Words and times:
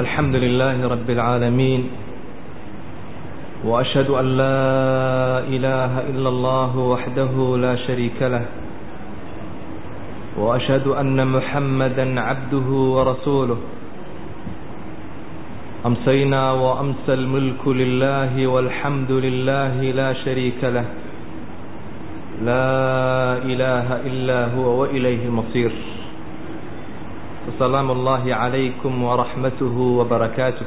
الحمد 0.00 0.34
لله 0.44 0.76
رب 0.88 1.08
العالمين 1.10 1.80
وأشهد 3.64 4.08
أن 4.10 4.26
لا 4.42 4.60
إله 5.54 5.92
إلا 6.10 6.28
الله 6.28 6.72
وحده 6.92 7.34
لا 7.64 7.74
شريك 7.86 8.18
له 8.22 8.44
وأشهد 10.40 10.86
أن 11.02 11.18
محمدا 11.36 12.06
عبده 12.20 12.68
ورسوله 12.96 13.58
أمسينا 15.86 16.42
وأمسى 16.52 17.12
الملك 17.20 17.62
لله 17.68 18.32
والحمد 18.46 19.10
لله 19.10 19.74
لا 20.00 20.10
شريك 20.24 20.60
له 20.64 20.86
لا 22.48 22.68
إله 23.52 23.86
إلا 24.08 24.40
هو 24.56 24.66
وإليه 24.80 25.22
المصير 25.28 25.72
وسلام 27.50 27.90
الله 27.90 28.34
عليكم 28.34 28.92
ورحمته 29.02 29.76
وبركاته 29.98 30.66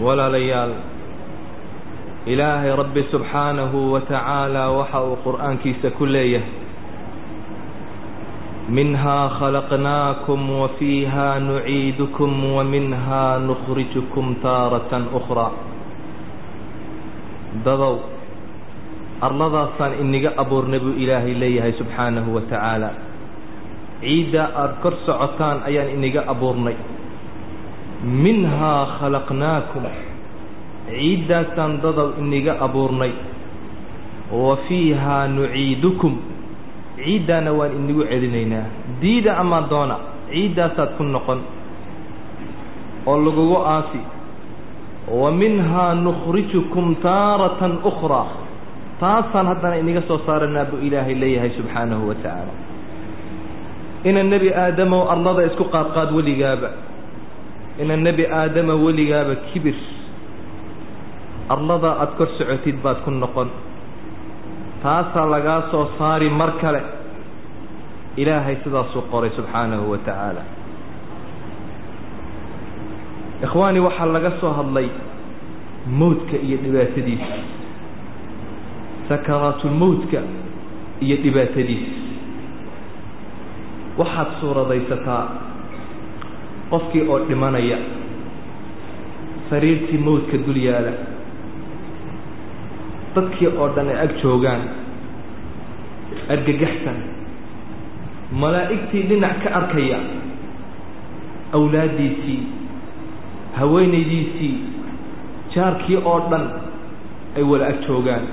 walaalayaal 0.00 0.72
ilaahay 2.26 2.72
rabbi 2.76 3.02
subxaanahu 3.12 3.92
wa 3.94 4.00
tacaala 4.02 4.70
waxa 4.74 5.00
uu 5.06 5.16
qur'aankiisa 5.24 5.90
ku 5.98 6.04
leeyahay 6.06 6.50
minhaa 8.68 9.28
khalaqnaakum 9.38 10.40
wa 10.60 10.68
fiihaa 10.80 11.38
nuciidukum 11.46 12.32
wa 12.56 12.64
minhaa 12.64 13.38
nukhrijukum 13.48 14.34
taaratan 14.42 15.08
ukhraa 15.18 15.52
dadow 17.64 17.94
arladaasaan 19.26 19.92
iniga 20.04 20.30
abuurnay 20.42 20.80
buu 20.84 20.94
ilaahay 21.02 21.34
leeyahay 21.42 21.72
subxaanahu 21.80 22.34
wa 22.36 22.42
tacaala 22.50 22.90
ciiddaa 24.04 24.48
aada 24.62 24.74
kor 24.82 24.94
socotaan 25.06 25.58
ayaan 25.68 25.90
iniga 25.96 26.20
abuurnay. 26.32 26.76
Minhaa 28.24 29.00
khalaqnaakum. 29.00 29.84
Ciiddaasaan 30.90 31.80
dadow 31.82 32.08
iniga 32.20 32.52
abuurnay. 32.66 33.12
Wa 34.32 34.56
fiihaa 34.68 35.24
nuciidukum. 35.36 36.14
Ciiddaana 37.00 37.50
waan 37.58 37.72
inigu 37.80 38.04
celinaynaa. 38.10 38.66
Diida 39.00 39.32
amaa 39.42 39.64
doona 39.72 39.96
ciiddaasaad 40.30 40.90
ku 41.00 41.02
noqon. 41.14 41.40
Oo 43.06 43.18
lagugu 43.24 43.56
aasi 43.74 44.00
wa 45.20 45.28
minhaa 45.32 45.94
nukhrijukum 45.94 46.94
taaratan 47.04 47.80
ukhraa 47.84 48.43
taasaan 49.04 49.46
haddana 49.52 49.76
iniga 49.84 50.02
soo 50.08 50.18
saaranaa 50.26 50.64
buu 50.72 50.80
ilaahay 50.88 51.14
leeyahay 51.22 51.50
subxaanahu 51.60 52.08
wa 52.08 52.14
tacaala. 52.24 52.54
Ina 54.08 54.22
nebi 54.32 54.48
aadamow 54.64 55.02
arlada 55.12 55.42
isku 55.48 55.64
qaadqaad 55.74 56.10
weligaaba. 56.18 56.70
Ina 57.82 57.96
nebi 58.06 58.24
aadama 58.40 58.74
weligaaba 58.84 59.34
kibir. 59.52 59.76
Arladaa 61.54 61.94
aada 62.02 62.16
kor 62.18 62.28
socotid 62.38 62.76
baad 62.84 62.98
ku 63.04 63.10
noqon. 63.22 63.48
Taasaa 64.82 65.26
lagaa 65.34 65.60
soo 65.72 65.84
saari 65.98 66.28
mar 66.40 66.50
kale. 66.62 66.80
Ilaahay 68.22 68.56
sidaasuu 68.64 69.02
qoray 69.12 69.30
subxaanahu 69.36 69.84
wa 69.92 69.98
tacaala. 70.06 70.42
Ikhwaani 73.44 73.80
waxaa 73.86 74.08
laga 74.16 74.30
soo 74.40 74.52
hadlay 74.58 74.88
mowdka 76.00 76.36
iyo 76.46 76.56
dhibaatadiisa 76.64 77.36
sakaraatulmowdka 79.08 80.20
iyo 81.04 81.16
dhibaatadiisa 81.24 81.92
waxaad 83.98 84.30
suuradaysataa 84.40 85.24
qofkii 86.70 87.04
oo 87.12 87.18
dhimanaya 87.28 87.78
sariirtii 89.50 89.98
mowdka 90.06 90.36
dul 90.46 90.58
yaalla 90.66 90.92
dadkii 93.16 93.50
oo 93.60 93.68
dhan 93.76 93.88
ay 93.94 93.98
ag 94.06 94.12
joogaan 94.22 94.62
argagaxsan 96.34 96.98
malaa'igtii 98.42 99.02
dhinac 99.10 99.36
ka 99.44 99.50
arkaya 99.60 99.98
awlaaddiisii 101.58 102.40
haweenaydiisii 103.58 104.54
jaarkii 105.54 105.98
oo 106.12 106.18
dhan 106.30 106.44
ay 107.36 107.42
wala 107.50 107.66
ag 107.72 107.78
joogaan 107.88 108.24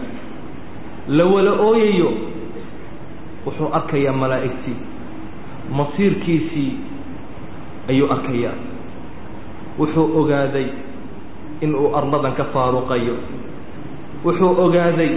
la 1.07 1.25
wala 1.25 1.51
ooyayo 1.67 2.11
wuxuu 3.45 3.69
arkayaa 3.73 4.13
malaa'igtii. 4.13 4.77
Masiirkiisii 5.77 6.73
ayuu 7.89 8.11
arkayaa. 8.11 8.53
Wuxuu 9.79 10.07
ogaaday 10.19 10.67
inuu 11.61 11.95
arladan 11.95 12.33
ka 12.39 12.45
faaruqayo. 12.53 13.15
Wuxuu 14.25 14.51
ogaaday 14.65 15.11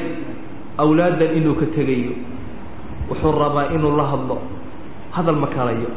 awlaaddan 0.78 1.36
inuu 1.38 1.54
ka 1.60 1.66
tegayo. 1.76 2.12
Wuxuu 3.10 3.32
rabaa 3.32 3.66
inuu 3.74 3.96
la 3.96 4.04
hadlo 4.12 4.38
hadal 5.14 5.36
ma 5.36 5.46
karayo 5.46 5.90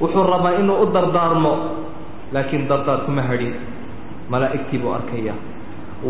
wuxuu 0.00 0.22
rabaa 0.32 0.58
inuu 0.60 0.82
u 0.82 0.86
dardaarmo 0.94 1.52
laakiin 2.32 2.68
dardaar 2.68 3.00
kuma 3.06 3.22
hadhin. 3.22 3.54
Malaa'igtii 4.30 4.78
buu 4.78 4.92
arkayaa. 4.94 5.34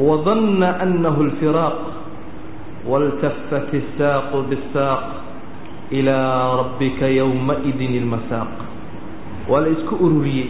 Wadanna 0.08 0.80
annahu 0.80 1.22
alfiraaq 1.28 1.76
waltafat 2.90 3.68
isaaqu 3.80 4.38
bisaaq 4.50 5.02
ilaa 5.98 6.56
rabbika 6.60 7.06
yowmaidin 7.20 7.94
ilmasaaq 8.00 8.52
waa 9.50 9.60
la 9.64 9.68
isku 9.76 9.94
ururiyey 10.06 10.48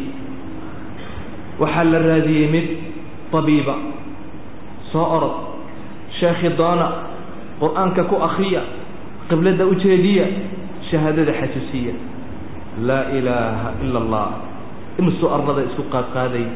waxaa 1.63 1.85
la 1.93 1.99
raadiyey 2.09 2.47
mid 2.55 2.67
tabiiba 3.33 3.75
soo 4.93 5.05
orod 5.17 5.37
sheekhi 6.21 6.51
doona 6.61 6.87
qur'aanka 7.61 8.03
ku 8.11 8.17
akriya 8.29 8.63
qibladda 9.29 9.65
u 9.67 9.75
jeediya 9.85 10.27
shahaadada 10.91 11.33
xasuusiya 11.41 11.95
laa 12.89 13.05
ilaaha 13.19 13.69
ila 13.85 13.99
allah 14.05 14.29
imisuu 15.01 15.29
arlada 15.37 15.63
isku 15.69 15.83
qaadqaaday 15.95 16.47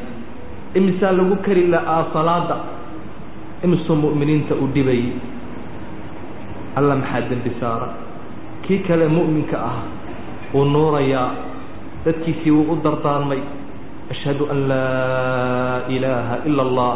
imisaa 0.79 1.11
lagu 1.19 1.35
kari 1.45 1.63
la'aa 1.73 2.01
salaada 2.13 2.57
imisuu 3.65 3.95
mu'miniinta 4.03 4.53
u 4.57 4.65
dhibayay 4.75 5.11
alla 6.77 6.95
maxaa 7.01 7.21
dembi 7.29 7.51
saara? 7.59 7.87
Kii 8.67 8.79
kale 8.87 9.05
mu'minka 9.15 9.57
ah 9.71 9.77
wuu 10.53 10.65
nuurayaa 10.73 11.29
dadkiisii 12.05 12.51
wuu 12.51 12.71
u 12.73 12.75
dardaarmay. 12.83 13.41
Ashhadu 14.13 14.43
an 14.53 14.59
laa 14.71 15.87
ilaaha 15.95 16.35
ila 16.49 16.61
allah 16.67 16.95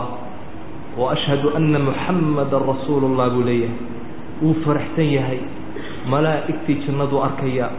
wa 1.00 1.12
ashhadu 1.16 1.48
anna 1.58 1.80
muxammadan 1.88 2.62
rasuulu 2.72 3.08
llah 3.18 3.28
buu 3.36 3.44
leeyahay. 3.50 3.76
Wuu 4.42 4.56
faraxsan 4.66 5.08
yahay 5.18 5.40
malaa'igtii 6.12 6.78
jannaduu 6.88 7.20
arkayaa 7.28 7.72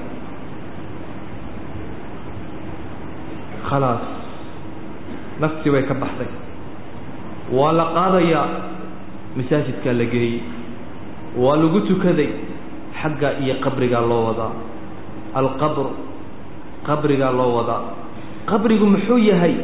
khalaas 3.69 4.05
naftii 5.41 5.71
way 5.75 5.83
ka 5.91 5.95
baxday. 6.03 6.29
Waa 7.57 7.73
la 7.79 7.85
qaadayaa 7.97 8.47
masaajidkaa 9.37 9.95
la 10.01 10.05
geeyey 10.15 10.41
waa 11.37 11.57
lagu 11.57 11.81
tukaday 11.89 12.29
xagga 13.03 13.29
iyo 13.45 13.55
qabrigaa 13.65 14.05
loo 14.11 14.23
wadaa 14.29 14.53
alqabr 15.41 15.87
qabrigaa 16.89 17.33
loo 17.39 17.53
wadaa 17.59 17.83
qabrigu 18.51 18.87
muxuu 18.87 19.19
yahay? 19.31 19.55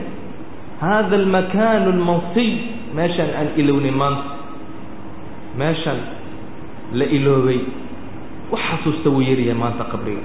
Hada 0.81 1.17
almakaanu 1.21 1.89
almansiy 1.95 2.51
meeshan 2.97 3.31
aan 3.39 3.49
ilownin 3.61 3.97
maanta. 4.01 4.31
Meeshan 5.61 5.99
la 6.99 7.05
iloobay. 7.17 7.61
Wax 8.53 8.63
xasuusta 8.71 9.11
wuu 9.15 9.21
yaryahay 9.29 9.59
maanta 9.63 9.85
qabriga. 9.93 10.23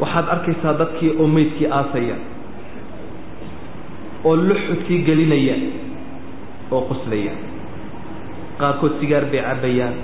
Waxaad 0.00 0.26
arkaysaa 0.34 0.74
dadkii 0.80 1.10
oo 1.20 1.26
meydkii 1.36 1.68
aasaya 1.78 2.16
oo 4.28 4.36
luxudkii 4.48 5.00
gelinaya 5.08 5.56
oo 6.74 6.80
qoslaya 6.90 7.32
qaarkood 8.60 8.92
sigaar 9.00 9.24
bay 9.32 9.42
cabbayaan 9.48 9.94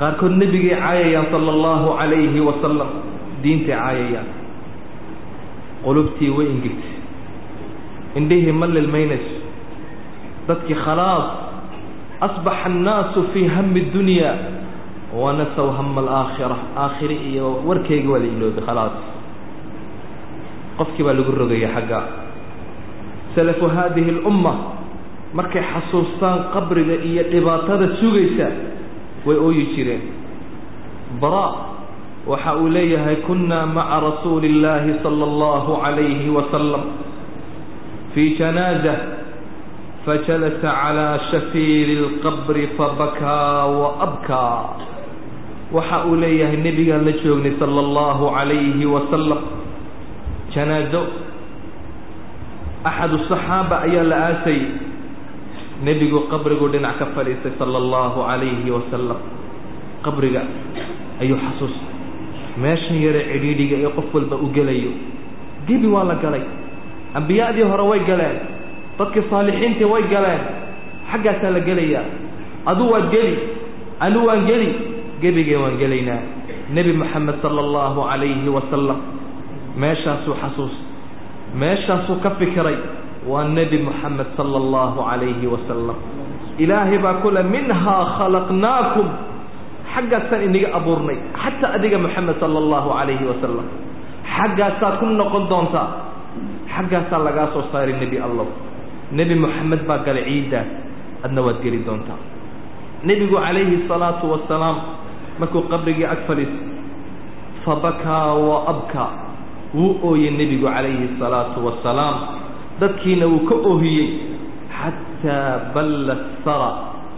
qaarkood 0.00 0.34
nebigay 0.42 0.74
caayayaan 0.82 1.26
sala 1.32 1.50
allahu 1.56 1.88
calayhi 2.00 2.40
wasalam 2.48 2.90
diintay 3.42 3.74
caayayaan. 3.76 4.28
Qulubtii 5.82 6.30
way 6.36 6.46
ingegtay 6.54 6.94
indhihii 8.18 8.54
ma 8.60 8.66
lilmaynayso 8.70 9.34
dadkii 10.48 10.78
khalaas 10.84 11.26
asbaxa 12.26 12.66
annaasu 12.70 13.20
fii 13.34 13.46
hami 13.54 13.80
dunya 13.94 14.30
wanasaw 15.22 15.68
hama 15.78 16.00
alaakhira 16.04 16.56
aakhire 16.84 17.16
iyo 17.30 17.46
warkeyga 17.66 18.08
waa 18.12 18.20
la 18.22 18.28
iloobay 18.30 18.62
khalaas. 18.66 18.96
Qofkii 20.78 21.02
baa 21.06 21.12
lagu 21.18 21.32
rogaya 21.40 21.68
xagga. 21.74 22.00
Salafu 23.34 23.66
haadihi 23.74 24.10
اlumma 24.22 24.52
markay 25.37 25.63
xasuustaan 25.73 26.39
qabriga 26.55 26.95
iyo 27.09 27.23
dhibaatada 27.33 27.87
sugaysa 27.99 28.47
way 29.27 29.37
ooyi 29.47 29.63
jireen 29.75 30.03
bara 31.21 31.45
waxa 32.31 32.51
uu 32.61 32.69
leeyahay 32.77 33.15
kunaa 33.27 33.65
maca 33.75 33.97
rasuuli 34.07 34.47
اllaahi 34.53 34.93
salى 35.03 35.23
اllahu 35.31 35.71
عalayhi 35.85 36.29
wasalam 36.37 36.83
fii 38.13 38.29
janaaza 38.39 38.95
fajalasa 40.05 40.69
calىa 40.81 41.09
shafiiri 41.31 41.95
اlqabri 42.07 42.65
fabakaa 42.79 43.65
waabkaa 43.81 44.59
waxa 45.77 45.97
uu 46.09 46.15
leeyahay 46.23 46.57
nebigaan 46.67 47.03
la 47.07 47.13
joognay 47.23 47.53
salى 47.61 47.79
اllahu 47.85 48.23
عalayhi 48.39 48.85
wasalam 48.95 49.41
janaazo 50.55 51.01
axadu 52.89 53.17
صaxaaba 53.29 53.75
ayaa 53.87 54.03
la 54.11 54.17
aasayay 54.31 54.63
nebigu 55.86 56.20
qabriguu 56.32 56.68
dhinac 56.74 56.98
ka 56.98 57.06
fadhiistay 57.16 57.52
sala 57.58 57.76
allahu 57.82 58.18
calayhi 58.28 58.70
wasalam 58.76 59.18
qabriga 60.06 60.42
ayuu 61.22 61.38
xasuustay 61.44 61.90
meeshan 62.64 62.96
yare 63.04 63.22
cidhiidhiga 63.32 63.76
ee 63.86 63.90
qof 63.98 64.08
walba 64.14 64.36
u 64.36 64.46
gelayo. 64.56 64.92
Gebi 65.68 65.86
waa 65.94 66.04
la 66.10 66.14
galay. 66.24 66.42
Ambiyadii 67.18 67.62
hore 67.70 67.84
way 67.90 68.00
galeen. 68.10 68.36
Dadkii 68.98 69.22
saalixiintii 69.30 69.88
way 69.92 70.02
galeen. 70.14 70.42
Xaggaasaa 71.10 71.50
la 71.56 71.60
gelayaa. 71.68 72.04
Adu 72.70 72.84
waad 72.92 73.06
geli 73.14 73.34
anu 74.06 74.26
waan 74.28 74.42
geli. 74.50 74.68
Gebigee 75.22 75.56
waan 75.62 75.76
gelaynaa. 75.82 76.20
Nebi 76.76 76.92
moxamed 77.02 77.36
sala 77.42 77.60
allahu 77.66 78.00
calayhi 78.10 78.48
wasalam 78.56 78.98
meeshaasuu 79.82 80.34
xasuustay 80.42 80.84
meeshaasuu 81.62 82.16
ka 82.24 82.30
fikiray 82.40 82.76
waa 83.30 83.44
nebi 83.56 83.78
moxamed 83.86 84.28
sala 84.36 84.56
allahu 84.62 84.98
calayhi 85.08 85.46
wasalam 85.54 85.98
ilaahay 86.58 86.98
baa 87.04 87.20
kule 87.22 87.42
minhaa 87.54 88.02
khalaqnaakum. 88.18 89.08
Xaggaasaan 89.92 90.42
inaga 90.48 90.68
abuurnay 90.78 91.18
xataa 91.42 91.76
adiga 91.76 91.98
moxamed 92.04 92.36
sala 92.40 92.56
allahu 92.64 92.88
calayhi 92.96 93.24
wasalam 93.30 93.66
xaggaasaad 94.36 94.94
ku 95.00 95.06
noqon 95.20 95.44
doontaa? 95.52 95.88
Xaggaasaa 96.74 97.20
lagaa 97.26 97.52
soo 97.52 97.64
saaray 97.72 97.94
nebi 98.02 98.16
allow. 98.26 98.48
Nebi 99.12 99.34
moxamed 99.44 99.82
baa 99.88 100.00
galay 100.06 100.24
ciiddaas 100.28 100.68
adna 101.28 101.40
waad 101.46 101.58
geli 101.64 101.84
doontaa. 101.88 102.16
Nebigu 103.04 103.36
calayhi 103.36 103.84
salaatu 103.90 104.24
wasalaam 104.32 104.76
markuu 105.40 105.62
qabrigii 105.72 106.08
ag 106.14 106.20
fadhiistay 106.24 106.70
fabakaa 107.64 108.32
wa 108.48 108.56
abkaa. 108.72 109.10
Wuu 109.76 110.00
ooyey 110.08 110.32
nebigu 110.40 110.66
calayhi 110.72 111.08
salaatu 111.20 111.58
wasalaam 111.68 112.16
dadkiina 112.80 113.26
wuu 113.32 113.44
ka 113.50 113.54
ohiyey 113.72 114.08
xataa 114.78 115.72
balla 115.74 116.16
sara 116.44 116.70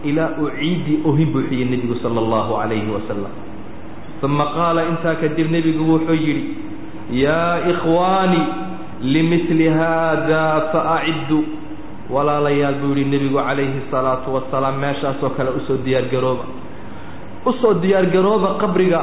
ilaa 0.09 0.29
uu 0.41 0.49
ciiddii 0.59 0.97
ohin 1.09 1.29
buuxiyey 1.33 1.65
nebigu 1.71 1.95
sala 2.03 2.19
allahu 2.25 2.51
calayhi 2.61 2.89
wasalam 2.97 3.33
uma 4.25 4.45
qaala 4.57 4.81
intaa 4.91 5.15
kadib 5.21 5.47
nebigu 5.55 5.83
wuxuu 5.91 6.17
yidhi 6.25 6.43
yaa 7.23 7.55
ikhwaani 7.71 8.41
limili 9.13 9.67
haada 9.79 10.43
faaciddu 10.73 11.39
walaalayaal 12.15 12.75
buu 12.81 12.93
yihi 12.97 13.09
nebigu 13.13 13.37
calayhi 13.47 13.81
salaatu 13.91 14.33
wasalaam 14.37 14.75
meeshaasoo 14.83 15.29
kale 15.37 15.49
u 15.49 15.61
soo 15.67 15.77
diyaargarooba 15.85 16.45
u 17.45 17.51
soo 17.61 17.73
diyaargarooba 17.83 18.49
qabriga 18.63 19.01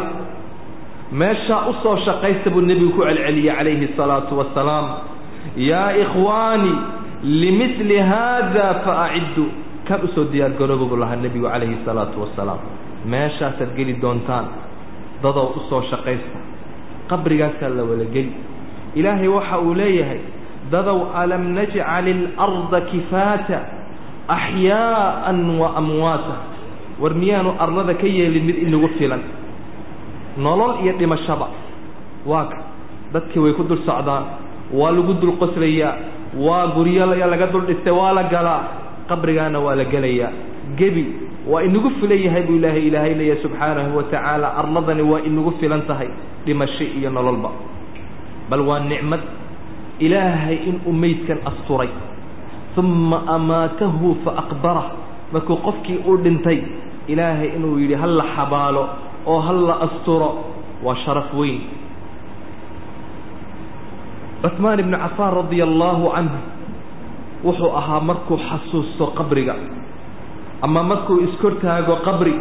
meeshaa 1.23 1.61
u 1.71 1.75
soo 1.83 1.97
shaqaysta 2.07 2.51
buu 2.55 2.61
nebigu 2.71 2.91
ku 2.99 3.03
celceliyey 3.09 3.55
calayhi 3.59 3.89
salaatu 3.99 4.39
wasalaam 4.41 4.87
yaa 5.57 5.93
ikhwaani 5.93 6.73
limili 7.23 7.99
haada 7.99 8.75
faaciddu 8.85 9.47
kan 9.89 10.01
u 10.05 10.09
soo 10.15 10.25
buu 10.25 10.97
lahaa 10.97 11.17
nebigu 11.17 11.47
calayhi 11.49 11.77
salaatu 11.85 12.21
wasalaam 12.23 12.59
meeshaasaad 13.07 13.77
geli 13.77 13.95
doontaan 14.03 14.47
dadow 15.23 15.53
u 15.57 15.61
soo 15.69 15.83
shaqaysta 15.91 16.39
qabrigaasaa 17.11 17.69
la 17.69 17.83
wada 17.85 18.05
geli 18.05 18.33
ilaahay 18.95 19.29
waxa 19.29 19.59
uu 19.59 19.75
leeyahay 19.75 20.21
dadow 20.71 20.99
alam 21.15 21.53
najcal 21.55 22.07
ilarda 22.09 22.81
kifaata 22.91 23.59
axyaa'an 24.29 25.39
wa 25.61 25.69
amwaata 25.77 26.35
war 27.03 27.15
miyaanu 27.15 27.55
arlada 27.59 27.95
ka 27.95 28.07
yeelin 28.07 28.45
mid 28.45 28.57
inagu 28.67 28.89
filan 28.99 29.21
nolol 30.39 30.81
iyo 30.85 30.93
dhimashaba 30.99 31.49
waa 32.27 32.45
ka 32.53 32.59
dadkii 33.13 33.41
way 33.45 33.53
ku 33.53 33.63
dul 33.69 33.83
socdaan 33.87 34.25
waa 34.73 34.91
lagu 34.97 35.13
dul 35.21 35.37
qoslayaa. 35.43 35.95
Waa 36.47 36.67
guryo 36.77 37.07
laga 37.07 37.47
dul 37.53 37.65
dhistay 37.69 37.93
waa 37.93 38.13
la 38.13 38.23
galaa. 38.25 38.63
Qabrigaana 39.09 39.59
waa 39.61 39.75
la 39.77 39.85
gelayaa. 39.85 40.31
Gebi 40.79 41.05
waa 41.51 41.63
inagu 41.63 41.91
filan 42.01 42.19
yahay 42.27 42.43
buu 42.49 42.57
ilaahay 42.57 42.87
ilaahay 42.89 43.15
leeyahay 43.15 43.43
subxaanahu 43.43 43.97
wa 43.97 44.03
tacaala. 44.13 44.49
Arladani 44.61 45.03
waa 45.03 45.21
inagu 45.29 45.53
filan 45.61 45.83
tahay 45.91 46.09
dhimasho 46.47 46.85
iyo 46.99 47.11
nololba. 47.11 47.51
Bal 48.51 48.61
waa 48.61 48.81
nicmad. 48.81 49.21
Ilaahay 50.01 50.57
inuu 50.71 50.93
meydkan 50.93 51.39
asturay. 51.51 51.89
Uma 52.77 53.19
amaatahu 53.37 54.17
fa 54.25 54.31
aqbarah 54.43 54.87
markuu 55.33 55.57
qofkii 55.67 55.99
uu 56.09 56.17
dhintay 56.25 56.59
ilaahay 57.13 57.49
inuu 57.57 57.77
yidhi 57.79 57.95
hal 58.01 58.17
la 58.21 58.25
xabaalo 58.37 58.85
oo 59.27 59.41
hal 59.47 59.61
la 59.69 59.75
asturo. 59.87 60.31
Waa 60.83 60.97
sharaf 61.05 61.29
weyn 61.37 61.61
cuثmaan 64.43 64.79
ibnu 64.85 64.97
cafaan 65.05 65.33
radia 65.47 65.65
allaahu 65.71 66.11
canhu 66.17 66.39
wuxuu 67.45 67.71
ahaa 67.81 68.01
markuu 68.01 68.39
xasuusto 68.49 69.07
qabriga. 69.19 69.55
Ama 70.63 70.83
markuu 70.83 71.17
iskortaago 71.27 71.97
qabri 72.07 72.35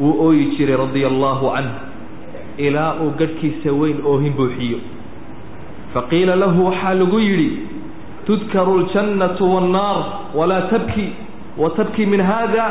wuu 0.00 0.14
ooyi 0.26 0.44
jiray 0.56 0.76
radia 0.76 1.06
allaahu 1.12 1.46
canhu 1.56 1.74
ilaa 2.66 2.94
uu 3.02 3.10
gadhkiisa 3.20 3.70
weyn 3.80 3.98
oohin 4.04 4.32
buuxiyo. 4.38 4.78
Faqiila 5.94 6.36
lahu 6.36 6.66
waxaa 6.66 6.94
lagu 7.00 7.18
yidhi 7.20 7.50
tudkaru 8.26 8.72
اljannatu 8.80 9.44
waannaar 9.54 9.98
walaa 10.38 10.62
tabki 10.72 11.06
wa 11.58 11.70
tabki 11.78 12.06
min 12.06 12.20
haada 12.20 12.66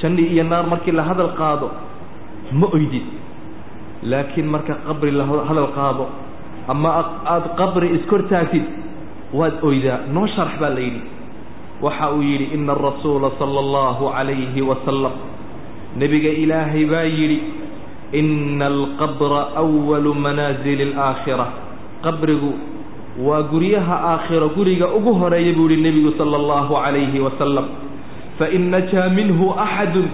janni 0.00 0.22
iyo 0.32 0.44
naar 0.44 0.66
markii 0.72 0.92
la 0.92 1.02
hadal 1.08 1.32
qaado 1.40 1.68
ma 2.52 2.66
oydid 2.76 3.04
laakiin 4.02 4.46
marka 4.54 4.74
qabri 4.86 5.10
la 5.18 5.24
hadal 5.48 5.68
qaado 5.78 6.06
ama 6.72 6.88
aada 7.32 7.48
qabri 7.60 7.88
iskortaagtid 7.98 8.64
waad 9.38 9.56
oydaa 9.68 9.98
noo 10.14 10.26
sharax 10.34 10.58
baa 10.62 10.70
la 10.76 10.80
yidhi. 10.86 11.02
Waxa 11.82 12.06
uu 12.16 12.22
yidhi 12.30 12.46
ina 12.56 12.72
arasuula 12.72 13.30
sala 13.38 13.58
allahu 13.64 14.04
calayhi 14.16 14.62
wasalam 14.70 15.12
nebiga 16.00 16.30
ilaahay 16.42 16.84
baa 16.92 17.04
yidhi 17.18 17.38
ina 18.20 18.66
alqabra 18.72 19.40
awalu 19.62 20.14
manaasili 20.24 20.82
alaakhira 20.92 21.46
qabrigu 22.04 22.52
waa 23.26 23.42
guryaha 23.52 23.96
aakhiro 24.12 24.48
guriga 24.56 24.86
ugu 24.98 25.12
horreeya 25.20 25.52
buu 25.58 25.68
yihi 25.70 25.82
nebigu 25.86 26.12
sala 26.18 26.36
allahu 26.42 26.74
calayhi 26.84 27.20
wasalam 27.26 27.66
fain 28.38 28.64
najaa 28.74 29.08
minhu 29.18 29.46
axadun 29.66 30.08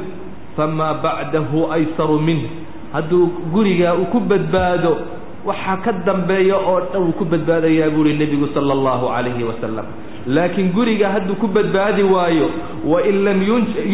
famaa 0.56 0.94
bacdahu 1.04 1.61
aysaru 1.76 2.18
minh 2.28 2.42
hadduu 2.94 3.25
gurigaa 3.54 3.94
uu 4.02 4.06
ku 4.14 4.21
badbaado 4.30 4.92
waxaa 5.44 5.76
ka 5.84 5.92
dambeeya 6.06 6.56
oo 6.56 6.80
dhan 6.92 7.02
uu 7.02 7.12
ku 7.18 7.25
badbaadayaa 7.25 7.90
buu 7.90 8.06
ihi 8.06 8.18
nebigu 8.18 8.49
sala 8.54 8.72
allahu 8.78 9.06
calayhi 9.14 9.44
wasalam 9.44 9.87
laakiin 10.26 10.72
guriga 10.72 11.08
hadduu 11.14 11.34
ku 11.42 11.49
badbaadi 11.49 12.02
waayo 12.02 12.49
wain 12.87 13.25
lam 13.26 13.42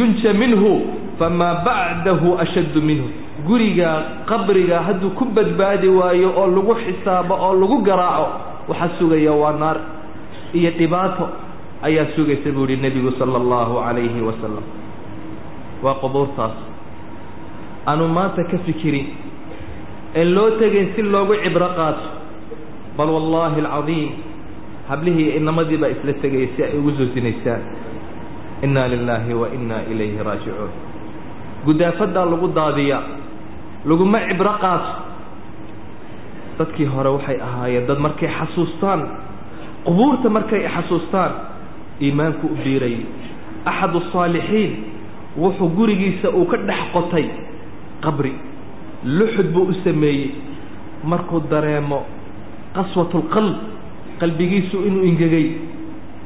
yunja 0.00 0.32
minhu 0.34 0.72
famaa 1.18 1.54
bacdahu 1.66 2.38
ashaddu 2.38 2.82
minhu. 2.82 3.08
Guriga 3.46 3.90
qabriga 4.28 4.82
hadduu 4.86 5.10
ku 5.18 5.24
badbaadi 5.24 5.88
waayo 5.88 6.28
oo 6.36 6.46
lagu 6.46 6.74
xisaabo 6.84 7.34
oo 7.34 7.54
lagu 7.60 7.76
garaaco 7.82 8.26
waxaa 8.68 8.98
sugaya 8.98 9.32
waa 9.32 9.52
naar 9.62 9.78
iyo 10.52 10.70
dhibaato 10.78 11.28
ayaa 11.82 12.06
sugaysa 12.16 12.50
buu 12.52 12.66
ihi 12.68 12.76
nebigu 12.82 13.12
sala 13.18 13.36
allahu 13.40 13.80
calayhi 13.80 14.20
wasalam 14.28 14.64
waa 15.82 15.94
qubuurtaas. 16.02 16.56
Aanu 17.88 18.08
maanta 18.12 18.44
ka 18.44 18.58
fikirin 18.66 19.06
en 20.14 20.34
loo 20.34 20.50
tegayn 20.60 20.88
si 20.96 21.02
loogu 21.02 21.34
cibro 21.44 21.68
qaato. 21.76 22.06
Bal 22.96 23.08
wallaahi 23.16 23.60
alcadiim 23.60 24.10
hablihii 24.88 25.36
inamadii 25.36 25.76
baa 25.82 25.88
isla 25.94 26.12
tegaya 26.22 26.48
si 26.56 26.62
ay 26.64 26.72
ugu 26.78 26.90
soo 26.98 27.08
sinaysaan 27.14 27.62
inna 28.62 28.88
lilaahi 28.88 29.34
wa 29.34 29.48
inna 29.56 29.76
ilayhi 29.92 30.18
raajicuun. 30.28 30.72
Guddaafadaa 31.66 32.24
lagu 32.32 32.48
daadiyaa 32.58 33.02
laguma 33.84 34.18
cibro 34.28 34.52
qaato. 34.64 34.90
Dadkii 36.58 36.86
hore 36.94 37.08
waxay 37.16 37.38
ahaayeen 37.40 37.86
dad 37.86 37.98
markay 38.06 38.28
xasuustaan 38.38 39.00
qubuurta 39.86 40.28
markay 40.36 40.62
xasuustaan 40.74 41.32
iimaanku 42.02 42.46
u 42.50 42.56
biirayay 42.64 43.04
axadu 43.70 43.98
asaalixiin 44.02 44.72
wuxuu 45.42 45.68
gurigiisa 45.76 46.28
uu 46.34 46.46
ka 46.50 46.56
dhex 46.68 46.82
qotay 46.94 47.26
qabri 48.04 48.32
luxud 49.04 49.52
buu 49.52 49.68
u 49.70 49.74
sameeyey. 49.84 50.30
Markuu 51.04 51.40
dareemo 51.50 52.02
qaswatulqalb 52.74 53.56
qalbigiisu 54.20 54.76
inuu 54.86 55.04
ingegay. 55.04 55.46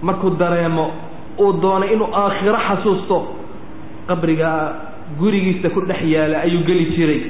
Markuu 0.03 0.31
dareemo 0.39 0.91
uu 1.39 1.53
doonay 1.63 1.93
inuu 1.95 2.09
aakhiro 2.15 2.59
xasuusto. 2.69 3.19
Qabrigaa 4.09 4.61
gurigiisa 5.19 5.71
ku 5.71 5.81
dhex 5.87 6.03
yaalla 6.05 6.41
ayuu 6.47 6.65
geli 6.67 6.87
jiray. 6.97 7.21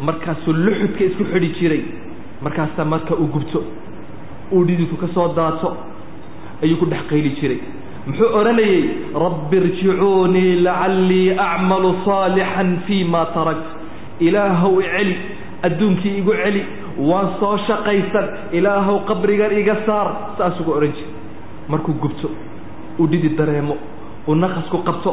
Markaasuu 0.00 0.52
luxudka 0.52 1.04
isku 1.04 1.24
xidhi 1.32 1.48
jiray. 1.60 1.82
Markaasaa 2.42 2.84
marka 2.84 3.14
uu 3.14 3.26
gubto 3.26 3.62
uu 4.52 4.64
dhididku 4.64 4.96
ka 4.96 5.08
soo 5.14 5.28
daato 5.36 5.76
ayuu 6.62 6.76
ku 6.76 6.86
dhex 6.86 7.02
qayli 7.10 7.30
jiray. 7.40 7.58
Muxuu 8.06 8.28
odhanayey 8.38 8.84
rabbi 9.14 9.56
irjicuunii 9.56 10.60
lacallii 10.62 11.30
acmalu 11.38 11.94
saalixan 12.04 12.76
fii 12.86 13.04
ma 13.04 13.24
tarakt 13.34 13.64
ilaahow 14.20 14.80
iceli 14.80 15.16
adduunkii 15.62 16.18
igu 16.18 16.32
celi 16.42 16.62
waan 16.98 17.28
soo 17.40 17.56
shaqaysan 17.66 18.26
ilaahow 18.52 18.98
qabrigan 19.08 19.52
iga 19.58 19.76
saar 19.86 20.08
saasuu 20.38 20.64
ku 20.64 20.70
odhan 20.72 20.92
jiray. 20.92 21.12
Markuu 21.68 21.94
gubto 22.02 22.28
uu 22.98 23.06
dhidid 23.06 23.36
dareemo 23.36 23.76
uu 24.28 24.34
naqasku 24.34 24.78
qabto 24.88 25.12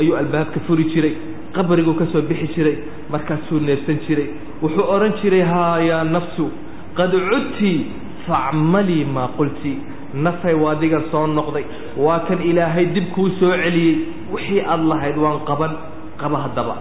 ayuu 0.00 0.16
albaabka 0.16 0.60
furi 0.66 0.84
jiray 0.94 1.14
qabriguu 1.54 1.94
ka 1.94 2.06
soo 2.12 2.22
bixi 2.22 2.48
jiray 2.54 2.76
markaasuu 3.10 3.60
neefsan 3.60 3.98
jiray. 4.08 4.28
Wuxuu 4.62 4.84
odhan 4.94 5.12
jiray 5.22 5.42
haa 5.52 5.78
yaa 5.80 6.04
nafsu 6.04 6.50
qad 6.96 7.10
cudtii 7.30 7.86
facmalii 8.26 9.04
maa 9.04 9.28
qulti. 9.38 9.76
Nafay 10.14 10.54
waa 10.54 10.72
adigan 10.76 11.04
soo 11.10 11.26
noqday 11.26 11.64
waa 11.96 12.18
kan 12.28 12.42
ilaahay 12.50 12.86
dib 12.94 13.06
kuu 13.14 13.28
soo 13.40 13.52
celiyey. 13.62 13.96
Wixii 14.32 14.60
aada 14.60 14.82
lahayd 14.92 15.16
waan 15.16 15.40
qaban 15.48 15.72
qaba 16.20 16.38
haddaba. 16.44 16.74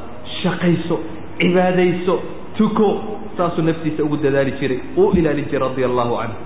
Shaqayso 0.44 1.00
cibaadayso 1.40 2.16
tuko 2.58 2.88
saasuu 3.38 3.62
naftiisa 3.64 4.04
ugu 4.04 4.18
dadaali 4.18 4.52
jiray. 4.60 4.80
Uu 4.98 5.12
ilaalin 5.18 5.46
jiray 5.46 5.60
radia 5.68 5.86
allahu 5.88 6.16
canhu 6.22 6.38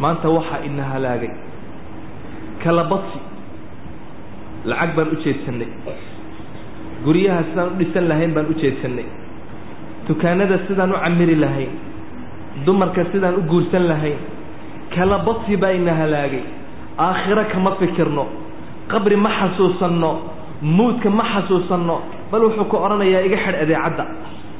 maanta 0.00 0.28
waxaa 0.28 0.64
ina 0.68 0.84
halaagay. 0.92 1.30
Kala 2.64 2.84
badsi. 2.84 3.18
Lacag 4.64 4.90
baan 4.96 5.08
u 5.14 5.16
jeedsanay 5.24 5.68
guryaha 7.04 7.42
sidaan 7.48 7.68
u 7.72 7.76
dhisan 7.78 8.04
lahayn 8.10 8.32
baan 8.34 8.46
u 8.50 8.54
jeedsanay 8.62 9.04
dukaanada 10.08 10.58
sidaan 10.68 10.90
u 10.92 10.98
camiri 11.04 11.36
lahayn. 11.44 11.70
Dumarka 12.66 13.04
sidaan 13.12 13.36
u 13.40 13.42
guursan 13.50 13.84
lahayn. 13.88 14.18
Kala 14.94 15.18
badsi 15.26 15.56
baa 15.56 15.72
ina 15.78 15.94
halaagay. 16.00 16.42
Aakhiro 16.98 17.44
kama 17.52 17.70
fikirno. 17.80 18.24
Qabri 18.88 19.16
ma 19.16 19.30
xasuusanno. 19.38 20.10
Muudka 20.62 21.10
ma 21.10 21.24
xasuusanno 21.32 21.96
bal 22.30 22.42
wuxuu 22.46 22.64
ku 22.70 22.76
odhanayaa 22.86 23.22
iga 23.28 23.36
xidh 23.44 23.58
adeecadda. 23.64 24.04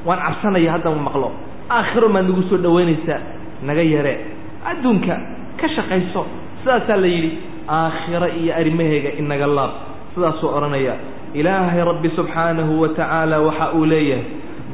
Waan 0.06 0.18
cabsanaya 0.26 0.70
haddaan 0.74 1.00
maqlo. 1.06 1.28
Aakhiro 1.76 2.08
maad 2.14 2.26
nagu 2.30 2.42
soo 2.50 2.58
dhowaynaysaa 2.64 3.20
naga 3.68 3.82
yaree 3.94 4.18
adduunka 4.70 5.14
ka 5.60 5.66
shaqayso. 5.76 6.22
Sidaasaa 6.62 6.96
la 7.02 7.08
yidhi 7.14 7.30
aakhiro 7.78 8.28
iyo 8.40 8.52
arrimaheega 8.60 9.10
inaga 9.22 9.46
laab. 9.56 9.72
Sidaasuu 10.14 10.48
odhanaya 10.56 10.94
ilaahay 11.34 11.82
rabbi 11.90 12.08
subxaanahu 12.16 12.72
wa 12.82 12.88
tacaala 12.96 13.36
waxa 13.46 13.66
uu 13.78 13.84
leeyahay 13.92 14.24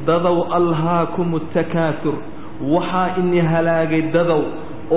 dadow 0.07 0.37
alhaakum 0.57 1.29
atakaasur 1.39 2.15
waxaa 2.73 3.07
ini 3.21 3.39
halaagay 3.51 4.01
dadow 4.15 4.41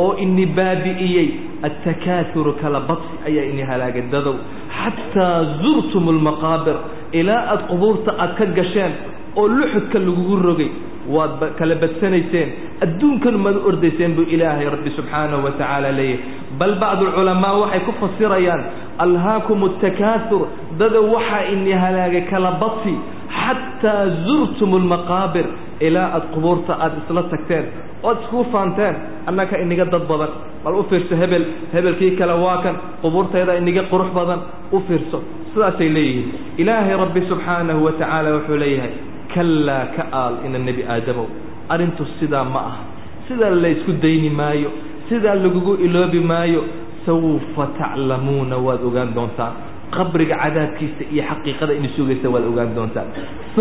oo 0.00 0.14
ini 0.24 0.44
baabi'iyey 0.58 1.28
attakaasuru 1.68 2.52
kala 2.62 2.80
badsi 2.88 3.14
ayaa 3.28 3.44
ini 3.52 3.62
halaagay 3.70 4.04
dadow 4.14 4.34
xataa 4.82 5.36
zurtum 5.62 6.04
almaqaabir 6.14 6.76
ilaa 7.20 7.42
aada 7.52 7.64
qubuurta 7.70 8.10
aad 8.24 8.32
ka 8.40 8.44
gasheen 8.58 8.92
oo 9.40 9.46
luxudka 9.58 9.98
lagugu 10.06 10.36
rogay 10.48 10.70
waad 11.16 11.40
kala 11.58 11.74
badsanayseen 11.82 12.48
adduunkanu 12.84 13.38
maad 13.44 13.56
u 13.56 13.66
ordayseen 13.70 14.12
buu 14.18 14.26
ilaahay 14.34 14.66
rabbi 14.74 14.90
subxaanahu 14.98 15.44
wa 15.46 15.50
tacaala 15.60 15.90
leeyahay 15.98 16.58
bal 16.60 16.74
bacdu 16.82 17.02
alculamaa 17.08 17.52
waxay 17.62 17.80
ku 17.88 17.92
fasirayaan 18.02 18.62
alhaakum 19.04 19.60
atakaasur 19.70 20.42
dadow 20.80 21.04
waxaa 21.16 21.42
ini 21.54 21.72
halaagay 21.84 22.24
kala 22.32 22.50
badsi 22.62 22.94
xataa 23.40 24.02
zurtum 24.26 24.70
almaqaabir 24.80 25.46
ilaa 25.88 26.08
aada 26.16 26.26
qubuurta 26.34 26.72
aada 26.84 26.96
isla 27.04 27.22
tagteen 27.34 27.64
oad 28.08 28.18
iskuu 28.22 28.44
faanteen 28.52 28.94
annaka 29.28 29.54
iniga 29.64 29.84
dad 29.94 30.04
badan. 30.10 30.32
Bal 30.64 30.74
u 30.80 30.82
fiirso 30.90 31.14
hebel 31.22 31.44
hebelkii 31.74 32.12
kale 32.18 32.34
waa 32.44 32.58
kan 32.64 32.74
qubuurtayda 33.02 33.52
iniga 33.62 33.82
qurux 33.92 34.10
badan 34.18 34.40
u 34.72 34.80
fiirso 34.88 35.18
sidaasay 35.52 35.88
leeyihiin. 35.96 36.28
Ilaahay 36.62 36.96
rabbi 37.04 37.20
subxaanahu 37.30 37.80
wa 37.86 37.92
tacaala 38.00 38.28
wuxuu 38.36 38.56
leeyahay 38.62 38.92
kallaa 39.34 39.84
ka 39.96 40.02
aal 40.20 40.34
ina 40.46 40.58
nebi 40.68 40.82
aadamow 40.94 41.26
arrintu 41.72 42.02
sidaa 42.20 42.44
ma 42.54 42.60
aha. 42.70 42.82
Sidaa 43.28 43.50
laysku 43.64 43.92
dayni 44.04 44.30
maayo 44.40 44.70
sidaa 45.08 45.34
lagugu 45.44 45.74
iloobi 45.86 46.20
maayo 46.32 46.62
sawfa 47.06 47.64
taclamuuna 47.78 48.56
waad 48.66 48.80
ogaan 48.88 49.10
doontaan 49.16 49.52
qabriga 49.94 50.36
cadaabkiisa 50.44 51.02
iyo 51.14 51.22
xaqiiqada 51.30 51.72
ina 51.78 51.88
sugaysa 51.96 52.26
waad 52.34 52.44
ogaan 52.50 52.70
doontaan 52.76 53.08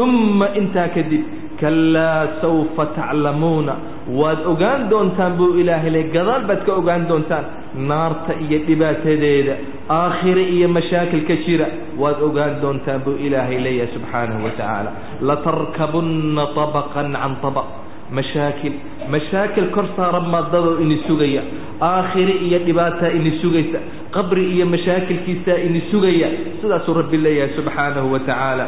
uma 0.03 0.47
intaa 0.59 0.87
kadib 0.95 1.23
kallaa 1.61 2.21
sawfa 2.41 2.85
taclamuuna 2.97 3.73
waad 4.19 4.39
ogaan 4.53 4.81
doontaan 4.91 5.33
buu 5.39 5.51
ilaahay 5.61 5.91
le 5.97 6.01
gadaal 6.15 6.43
baad 6.49 6.61
ka 6.67 6.71
ogaan 6.81 7.07
doontaan. 7.11 7.45
Naarta 7.75 8.33
iyo 8.43 8.57
dhibaatadeeda 8.67 9.53
aakhire 9.89 10.43
iyo 10.55 10.67
mashaakilka 10.77 11.35
jira 11.45 11.67
waad 12.01 12.19
ogaan 12.27 12.53
doontaan 12.63 12.99
buu 13.05 13.15
ilaahay 13.25 13.57
leeyahay 13.65 13.91
subxaanahu 13.95 14.43
wa 14.47 14.51
tacaala 14.59 14.91
latarkabunna 15.29 16.43
طabaqan 16.57 17.09
can 17.21 17.33
طabaq 17.43 17.67
mashaakil 18.11 18.73
mashaakil 19.09 19.67
kor 19.75 19.87
saaran 19.97 20.27
maadadoo 20.33 20.77
ini 20.85 20.97
sugaya 21.07 21.41
aakhire 21.81 22.33
iyo 22.47 22.59
dhibaataa 22.67 23.09
ini 23.19 23.31
sugaysa 23.41 23.79
qabri 24.15 24.43
iyo 24.55 24.65
mashaakilkiisaa 24.73 25.57
ini 25.67 25.81
sugaya 25.91 26.29
sidaasuu 26.61 26.93
rabbi 27.01 27.17
leeyahay 27.17 27.55
subxaanahu 27.57 28.11
wa 28.13 28.19
tacaala 28.19 28.67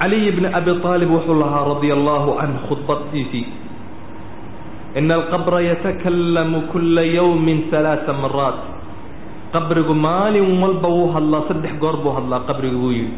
caliy 0.00 0.30
bni 0.36 0.48
abi 0.58 0.70
aalib 0.84 1.10
wuxuu 1.16 1.34
lahaa 1.42 1.64
radia 1.74 1.94
allahu 1.98 2.36
canhu 2.40 2.60
khudbadiisii 2.70 3.46
ina 5.00 5.14
alqabra 5.18 5.60
yatakallamu 5.70 6.58
kula 6.72 7.02
yawmin 7.18 7.58
halaaa 7.72 8.14
maraat 8.24 8.58
qabrigu 9.54 9.94
maalin 10.06 10.46
walba 10.62 10.88
wuu 10.96 11.10
hadlaa 11.16 11.42
saddex 11.50 11.74
goor 11.82 11.96
buu 12.04 12.14
hadlaa 12.18 12.40
qabrigu 12.50 12.76
wuu 12.84 12.92
yidhi 12.92 13.14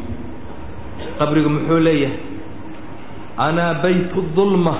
qabrigu 1.19 1.49
muxuu 1.55 1.79
leeyahay 1.87 2.17
anaa 3.47 3.73
baytu 3.83 4.19
dulma 4.35 4.75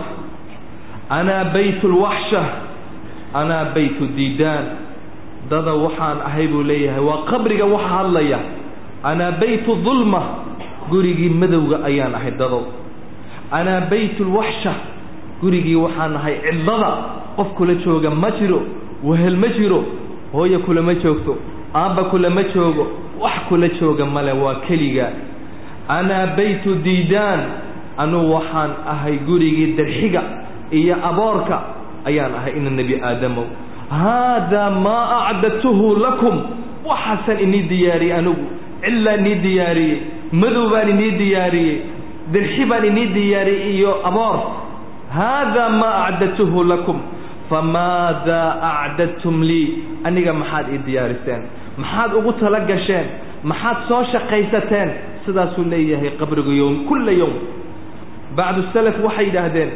anaa 1.09 1.43
baytu 1.53 1.87
lwaxsha 1.87 2.43
anaa 3.33 3.65
baytu 3.75 4.03
diidaan 4.17 4.65
dada 5.49 5.73
waxaan 5.73 6.17
ahay 6.27 6.47
buu 6.47 6.63
leeyahay 6.63 6.99
waa 7.09 7.23
qabriga 7.31 7.65
waxa 7.65 7.87
hadlaya 7.97 8.39
anaa 9.03 9.31
baytu 9.41 9.75
dulma 9.87 10.21
gurigii 10.91 11.29
madowga 11.29 11.77
ayaan 11.89 12.15
ahay 12.15 12.31
dadow 12.41 12.63
anaa 13.51 13.81
baytu 13.91 14.23
lwaxsha 14.31 14.73
gurigii 15.41 15.75
waxaan 15.75 16.15
ahay 16.19 16.35
cidlada 16.45 16.91
qof 17.37 17.47
kula 17.57 17.73
jooga 17.85 18.09
ma 18.11 18.31
jiro 18.39 18.61
wehel 19.03 19.37
ma 19.43 19.47
jiro 19.57 19.83
hooyo 20.33 20.59
kulama 20.59 20.93
joogto 21.03 21.37
aabba 21.75 22.03
kulama 22.11 22.43
joogo 22.53 22.87
wax 23.23 23.37
kula 23.49 23.67
jooga 23.79 24.05
male 24.05 24.31
waa 24.31 24.55
keliga 24.67 25.07
anaa 25.87 26.27
baytu 26.37 26.75
diidaan 26.75 27.39
anuu 28.03 28.25
waxaan 28.33 28.71
ahay 28.93 29.15
gurigii 29.27 29.69
darxiga 29.79 30.21
iyo 30.79 30.95
aboorka 31.09 31.57
ayaan 32.09 32.33
ahay 32.39 32.53
ina 32.59 32.69
nebi 32.79 32.95
aadamow. 33.09 33.45
Haadaa 34.01 34.69
maa 34.85 35.27
acdadtuhu 35.31 35.87
lakum 36.05 36.35
waxaasaan 36.89 37.39
inii 37.45 37.63
diyaariyey 37.71 38.13
anigu 38.19 38.43
cillaa 38.83 39.15
inii 39.21 39.35
diyaariyey 39.45 39.97
madow 40.41 40.65
baan 40.73 40.89
inii 40.93 41.11
diyaariyey 41.21 41.77
dirxi 42.33 42.63
baan 42.71 42.85
inii 42.91 43.07
diyaariyey 43.17 43.63
iyo 43.77 43.91
aboor. 44.09 44.37
Haadaa 45.17 45.69
maa 45.81 45.97
acdadtuhu 46.09 46.63
lakum 46.71 46.97
famaadaa 47.49 48.49
acdadtum 48.85 49.41
lii? 49.49 49.67
Aniga 50.07 50.33
maxaad 50.41 50.65
ii 50.73 50.81
diyaariseen 50.87 51.41
maxaad 51.81 52.11
ugu 52.19 52.31
tala 52.39 52.59
gasheen? 52.69 53.05
Maxaad 53.49 53.77
soo 53.87 54.03
shaqaysateen? 54.13 54.89
Sidaasuu 55.25 55.65
leeyahay 55.71 56.11
qabrigu 56.21 56.51
yowm 56.61 56.75
kulla 56.89 57.11
yowm 57.21 57.33
bacdu 58.39 58.61
salaf 58.73 58.95
waxay 59.07 59.25
yidhaahdeen 59.29 59.71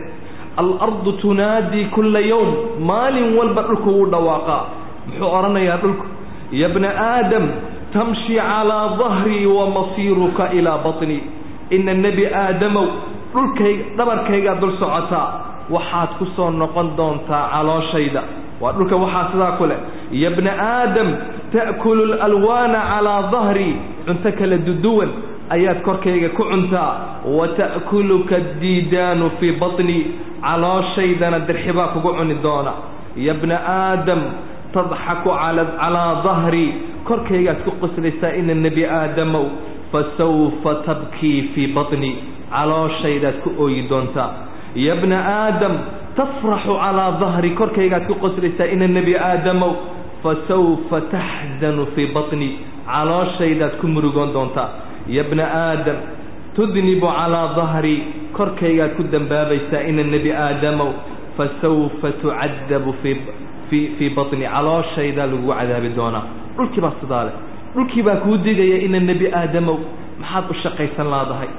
alardu 0.62 1.12
tunaadii 1.24 1.86
kulla 1.96 2.20
yowm 2.32 2.50
maalin 2.90 3.30
walba 3.38 3.62
dhulku 3.70 3.90
wuu 3.98 4.08
dhawaaqaa 4.14 4.62
muxuu 5.08 5.30
odhanayaa 5.38 5.78
dhulku 5.84 6.06
ya 6.62 6.68
bna 6.76 6.90
aadam 7.12 7.46
tamshi 7.94 8.36
calaa 8.42 8.86
dahrii 9.02 9.46
wa 9.58 9.66
masiiruka 9.78 10.44
ilaa 10.60 10.78
baطnii 10.86 11.22
ina 11.76 11.94
nebi 12.06 12.26
aadamow 12.44 12.88
dhulkayga 13.34 13.84
dhabarkaygaa 13.98 14.56
dul 14.62 14.74
socotaa 14.82 15.28
waxaad 15.76 16.10
ku 16.20 16.26
soo 16.36 16.50
noqon 16.62 16.88
doontaa 16.98 17.44
calooshayda 17.54 18.22
waa 18.62 18.72
dhulka 18.78 18.96
waxaa 19.04 19.26
sidaa 19.34 19.52
ku 19.60 19.66
leh 19.72 19.80
ya 20.24 20.30
bna 20.38 20.52
aadam 20.70 21.10
ta'kulu 21.54 22.06
lalwaana 22.14 22.80
calaa 22.92 23.22
dahrii 23.34 23.76
cunto 24.06 24.30
kala 24.40 24.58
duduwan 24.68 25.10
ayaad 25.50 25.82
korkayga 25.84 26.30
ku 26.38 26.44
cuntaa 26.44 27.24
wa 27.26 27.48
ta'kuluka 27.48 28.40
diidaanu 28.62 29.32
fii 29.40 29.52
batni 29.60 29.98
calooshaydana 30.42 31.40
dirxibaa 31.48 31.88
kugu 31.94 32.14
cuni 32.18 32.36
doona. 32.44 32.74
Ya 33.16 33.34
bna 33.34 33.58
aadam 33.60 34.22
tadxaku 34.74 35.30
calaa 35.30 36.24
dahri 36.26 36.66
korkaygaad 37.06 37.64
ku 37.66 37.72
qoslaysaa 37.82 38.34
ina 38.40 38.54
nebi 38.54 38.86
aadamow 38.86 39.46
fasawfa 39.92 40.76
tabkii 40.86 41.42
fii 41.54 41.68
batni 41.76 42.12
calooshaydaad 42.50 43.44
ku 43.44 43.50
ooyi 43.64 43.86
doontaa. 43.90 44.32
Ya 44.76 44.96
bna 44.96 45.18
aadam 45.22 45.74
tafraxu 46.16 46.74
calaa 46.84 47.12
dahri 47.22 47.52
korkaygaad 47.60 48.08
ku 48.10 48.16
qoslaysaa 48.24 48.72
ina 48.74 48.88
nebi 48.88 49.14
aadamow 49.18 49.74
fasawfa 50.24 51.02
taxzanu 51.14 51.86
fii 51.96 52.08
batni 52.16 52.50
calooshaydaad 52.90 53.78
ku 53.82 53.88
murugoon 53.88 54.34
doontaa 54.34 54.70
ya 55.08 55.24
bna 55.24 55.46
aadam 55.54 55.98
tudnibu 56.56 57.08
calaa 57.08 57.54
dahri 57.58 57.96
korkaygaad 58.38 58.96
ku 58.98 59.04
dembaabaysaa 59.04 59.82
ina 59.90 60.04
nebi 60.04 60.32
aadamow 60.32 60.92
fasawfa 61.38 62.12
tucadabu 62.22 62.94
fii 63.02 63.18
fii 63.70 63.86
fii 63.98 64.10
baطni 64.10 64.46
calooshaydaa 64.54 65.26
lagugu 65.32 65.54
cadaabi 65.60 65.90
doonaa 65.98 66.24
dhulkii 66.58 66.82
baa 66.86 66.94
sidaa 67.02 67.24
leh 67.28 67.36
dhulkii 67.76 68.04
baa 68.08 68.16
kuu 68.24 68.38
digaya 68.38 68.78
ina 68.88 69.00
nebi 69.10 69.28
aadamow 69.42 69.78
maxaad 70.22 70.46
u 70.50 70.54
shaqaysan 70.64 71.08
laadahay 71.14 71.50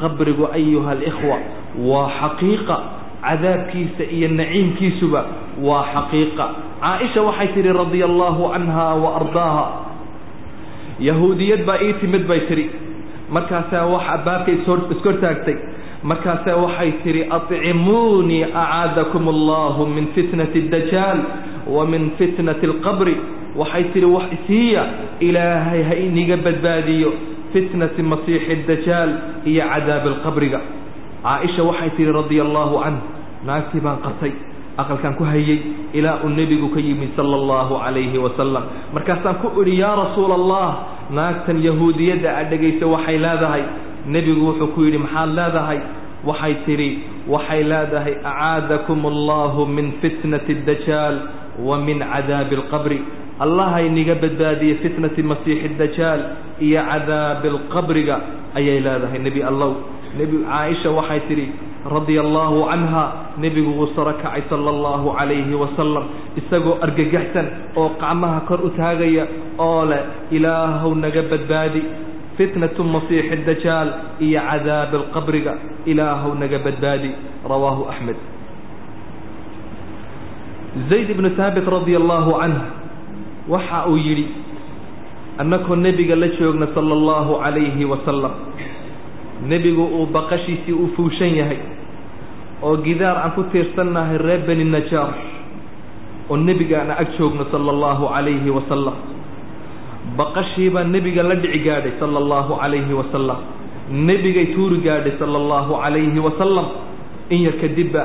qabrigu 0.00 0.44
ayuha 0.58 0.90
alikhwa 0.96 1.36
waa 1.90 2.08
xaqiiqa 2.20 2.76
cadaabkiisa 3.26 4.04
iyo 4.16 4.28
naciimkiisuba 4.38 5.20
waa 5.68 5.84
xaqiiqa 5.94 6.44
caaisha 6.82 7.20
waxay 7.28 7.48
tidhi 7.54 7.72
radia 7.80 8.04
allahu 8.10 8.42
canha 8.54 8.86
wa 9.02 9.08
ardaaha 9.20 9.64
yahuudiyad 11.00 11.64
baa 11.68 11.78
ii 11.82 11.92
timid 12.00 12.26
bay 12.26 12.40
tidhi 12.48 12.70
markaasaa 13.30 13.86
wax 13.86 14.06
baabka 14.26 14.52
ishortaagtay 14.52 15.56
markaasaa 16.02 16.56
waxay 16.56 16.92
tidhi 17.04 17.22
accimuunii 17.38 18.42
acaadakum 18.44 19.28
allahu 19.28 19.86
min 19.86 20.06
fitnati 20.14 20.60
dajaal 20.74 21.18
wa 21.76 21.86
min 21.86 22.10
fitnati 22.18 22.66
alqabri 22.66 23.16
waxay 23.56 23.84
tidhi 23.94 24.06
wax 24.16 24.26
isiiya 24.38 24.84
ilaahay 25.20 25.82
ha 25.82 25.94
iniga 26.06 26.36
badbaadiyo 26.46 27.12
fitnati 27.52 28.02
masiixi 28.02 28.56
dajaal 28.70 29.10
iyo 29.44 29.64
cadaabi 29.72 30.08
alqabriga 30.14 30.60
caaisha 31.22 31.62
waxay 31.70 31.90
tidhi 31.98 32.12
radia 32.18 32.42
allaahu 32.48 32.76
canh 32.84 32.98
naagtii 33.48 33.80
baan 33.86 33.98
qabtay 34.06 34.32
aqalkaan 34.82 35.14
ku 35.18 35.24
hayay 35.24 35.58
ilaa 35.98 36.16
uu 36.24 36.30
nebigu 36.38 36.68
ka 36.74 36.80
yimid 36.80 37.10
sala 37.16 37.34
allahu 37.40 37.74
calayhi 37.84 38.18
wasalam 38.26 38.64
markaasaan 38.96 39.40
ku 39.42 39.48
idhi 39.62 39.74
yaa 39.82 39.94
rasuula 40.02 40.34
allah 40.40 40.68
naagtan 41.18 41.58
yahuudiyadda 41.68 42.28
aad 42.38 42.50
dhegaysa 42.52 42.84
waxay 42.94 43.18
leedahay. 43.26 43.64
Nebigu 44.14 44.42
wuxuu 44.48 44.68
ku 44.74 44.80
yidhi 44.86 44.98
maxaad 45.04 45.30
leedahay? 45.38 45.78
Waxay 46.28 46.54
tidhi 46.66 46.90
waxay 47.34 47.62
leedahay 47.72 48.14
acaadakum 48.30 49.00
allahu 49.12 49.66
min 49.76 49.86
fitnati 50.02 50.54
dajaal 50.68 51.16
wa 51.68 51.78
min 51.86 51.98
cadaabi 52.12 52.54
alqabri 52.60 52.98
allaha 53.44 53.78
iniga 53.88 54.14
badbaadiye 54.24 54.74
fitnati 54.84 55.22
masiixi 55.30 55.68
dajaal 55.82 56.20
iyo 56.66 56.80
cadaabi 56.90 57.48
alqabriga 57.54 58.16
ayay 58.58 58.78
leedahay 58.86 59.18
nebi 59.26 59.40
allow. 59.50 59.72
Nebi 60.20 60.36
caaisha 60.46 60.90
waxay 60.98 61.20
tidhi 61.28 61.46
radia 61.94 62.20
allahu 62.26 62.58
canha 62.70 63.04
nebigu 63.44 63.70
wuu 63.78 63.88
saro 63.96 64.12
kacay 64.22 64.42
sala 64.50 64.70
allahu 64.74 65.14
calayhi 65.18 65.54
wasalam 65.62 66.04
isagoo 66.40 66.76
argagaxsan 66.86 67.46
oo 67.80 67.88
qacmaha 68.02 68.40
kor 68.48 68.60
u 68.66 68.70
taagaya 68.78 69.24
oo 69.66 69.84
leh 69.90 70.02
ilaahow 70.36 70.92
naga 71.04 71.22
badbaadi 71.32 71.82
fitnatu 72.38 72.84
masiixi 72.94 73.36
dajaal 73.48 73.88
iyo 74.26 74.40
cadaabi 74.50 74.96
alqabriga 75.02 75.52
ilaahow 75.92 76.32
naga 76.42 76.58
badbaadi 76.66 77.10
rawaahu 77.52 77.82
axmed 77.92 78.18
zayd 80.90 81.08
ibnu 81.14 81.30
haabit 81.38 81.64
radia 81.74 81.98
allahu 82.02 82.32
canh 82.40 82.56
waxa 83.54 83.78
uu 83.92 83.96
yidhi 84.06 84.26
annakoo 85.42 85.76
nebiga 85.86 86.16
la 86.22 86.28
joogna 86.38 86.66
sala 86.74 86.92
allahu 86.98 87.32
calayhi 87.44 87.84
wasalam 87.92 88.34
nebigu 89.52 89.84
uu 89.98 90.06
baqashiisii 90.16 90.72
u 90.72 90.86
fuushan 90.96 91.32
yahay 91.40 91.58
oo 92.62 92.76
gidaar 92.86 93.16
aan 93.24 93.32
ku 93.36 93.42
tiirsannahay 93.52 94.18
reer 94.26 94.40
beni 94.48 94.64
najaar 94.64 95.12
oo 96.30 96.36
nebigaana 96.36 96.96
ag 97.02 97.08
joogno 97.18 97.44
sala 97.52 97.70
allahu 97.74 98.08
calayhi 98.14 98.50
wasalam 98.58 98.96
baqashiibaa 100.16 100.84
nebiga 100.94 101.22
la 101.22 101.34
dhici 101.42 101.58
gaadhay 101.66 101.92
sala 102.00 102.18
allahu 102.22 102.56
calayhi 102.62 102.92
wasalam 103.00 103.40
nebigay 104.08 104.46
tuuri 104.54 104.78
gaadhay 104.86 105.14
sala 105.18 105.36
allahu 105.42 105.72
calayhi 105.82 106.18
wasalam 106.28 106.66
in 107.30 107.40
yar 107.46 107.56
kadibba 107.62 108.02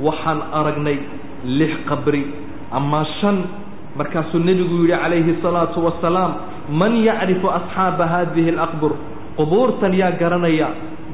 waxaan 0.00 0.40
aragnay 0.60 0.98
lix 1.44 1.72
qabri 1.88 2.24
ama 2.72 3.04
shan. 3.20 3.38
Markaasuu 3.98 4.40
nebigu 4.42 4.76
yidhi 4.82 4.96
calayhi 5.02 5.30
asalaatu 5.38 5.78
wasalaam 5.86 6.32
man 6.80 6.96
yacrifu 7.08 7.46
asxaaba 7.58 8.06
haadihi 8.12 8.50
alaqbur? 8.56 8.92
Qubuurtan 9.38 9.94
yaa 9.94 10.10
garanaya 10.18 10.68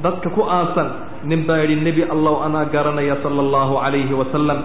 dadka 0.05 0.31
ku 0.37 0.43
aasan 0.49 0.89
nin 1.29 1.45
baa 1.49 1.59
yidhi 1.63 1.77
nebi 1.87 2.03
allow 2.15 2.37
anaa 2.47 2.65
garanaya 2.75 3.17
sala 3.23 3.41
allahu 3.47 3.75
calayhi 3.85 4.15
wasalam 4.21 4.59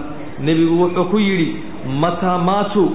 nebigu 0.48 0.74
wuxuu 0.82 1.04
ku 1.12 1.18
yidhi 1.18 1.48
mataa 2.04 2.38
maatuu 2.48 2.88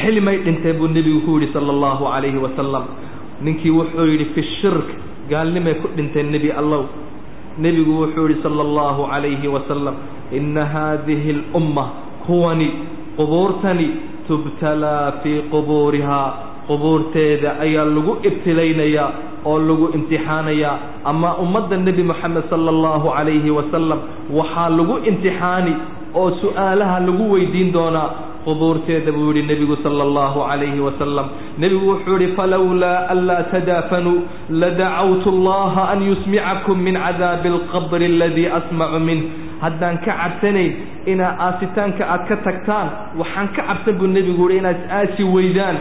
xilmay 0.00 0.36
dhinteen 0.46 0.76
buu 0.80 0.88
nebigu 0.96 1.20
ku 1.26 1.38
yidhi 1.38 1.52
sala 1.56 1.70
allahu 1.76 2.04
calayhi 2.12 2.40
wasalam 2.46 2.84
ninkii 3.46 3.70
wuxuu 3.78 4.06
yidhi 4.12 4.26
fi 4.34 4.42
shirk 4.60 4.88
gaalnimay 5.30 5.74
ku 5.82 5.88
dhinteen 5.96 6.28
nebi 6.34 6.50
allow 6.62 6.82
nebigu 7.66 7.92
wuxuu 8.02 8.26
yidhi 8.28 8.42
sala 8.46 8.60
allahu 8.68 9.08
calayhi 9.12 9.48
wasalam 9.56 9.94
inna 10.38 10.64
haadihi 10.74 11.30
alumma 11.54 11.84
kuwani 12.26 12.68
qubuurtani 13.16 13.88
tubtalaa 14.28 15.12
fii 15.22 15.40
qubuurihaa. 15.54 16.28
Qubuurteeda 16.66 17.50
ayaa 17.62 17.84
lagu 17.86 18.12
ibtilaynayaa 18.28 19.10
oo 19.50 19.58
lagu 19.68 19.86
imtixaanayaa 19.98 20.76
ama 21.10 21.28
ummadda 21.44 21.76
nebi 21.86 22.02
moxamed 22.10 22.44
sala 22.52 22.68
allahu 22.74 23.06
calayhi 23.16 23.50
wasalam 23.58 23.98
waxaa 24.38 24.68
lagu 24.78 24.94
imtixaani 25.10 25.74
oo 26.20 26.28
su'aalaha 26.42 26.96
lagu 27.08 27.24
weydiin 27.34 27.70
doonaa 27.76 28.08
qubuurteeda 28.46 29.12
buu 29.16 29.28
yidhi 29.32 29.42
nebigu 29.50 29.76
sala 29.84 30.02
allahu 30.08 30.38
calayhi 30.50 30.80
wasalam 30.88 31.26
nebigu 31.62 31.86
wuxuu 31.92 32.14
yidhi 32.18 32.28
falowlaa 32.38 32.98
anlaa 33.14 33.42
tadaafanuu 33.54 34.18
ladacawtu 34.62 35.28
allaha 35.36 35.82
an 35.94 36.00
yusmicakum 36.10 36.78
min 36.86 36.94
cadaabi 37.06 37.48
alqabri 37.56 38.06
aladii 38.12 38.46
asmacu 38.58 39.00
minh 39.08 39.22
haddaan 39.64 39.98
ka 40.06 40.12
cabsanayn 40.22 40.72
inaa 41.12 41.32
aasitaanka 41.46 42.02
aad 42.14 42.22
ka 42.30 42.36
tagtaan 42.46 42.88
waxaan 43.20 43.48
ka 43.56 43.62
cabsan 43.70 43.94
buu 44.00 44.06
nebigu 44.16 44.46
yihi 44.50 44.58
inaad 44.62 44.80
aasi 44.98 45.22
weydaan. 45.34 45.76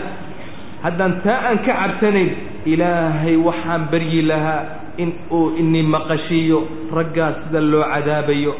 Haddaan 0.85 1.13
taa 1.25 1.39
aan 1.49 1.57
ka 1.67 1.73
cabsanayn 1.81 2.29
ilaahay 2.65 3.35
waxaan 3.47 3.87
baryi 3.91 4.21
lahaa 4.25 4.63
in 4.97 5.09
uu 5.31 5.53
ini 5.61 5.81
maqashiiyo 5.83 6.59
raggaas 6.97 7.35
sida 7.47 7.61
loo 7.61 7.83
cadaabayo. 7.93 8.53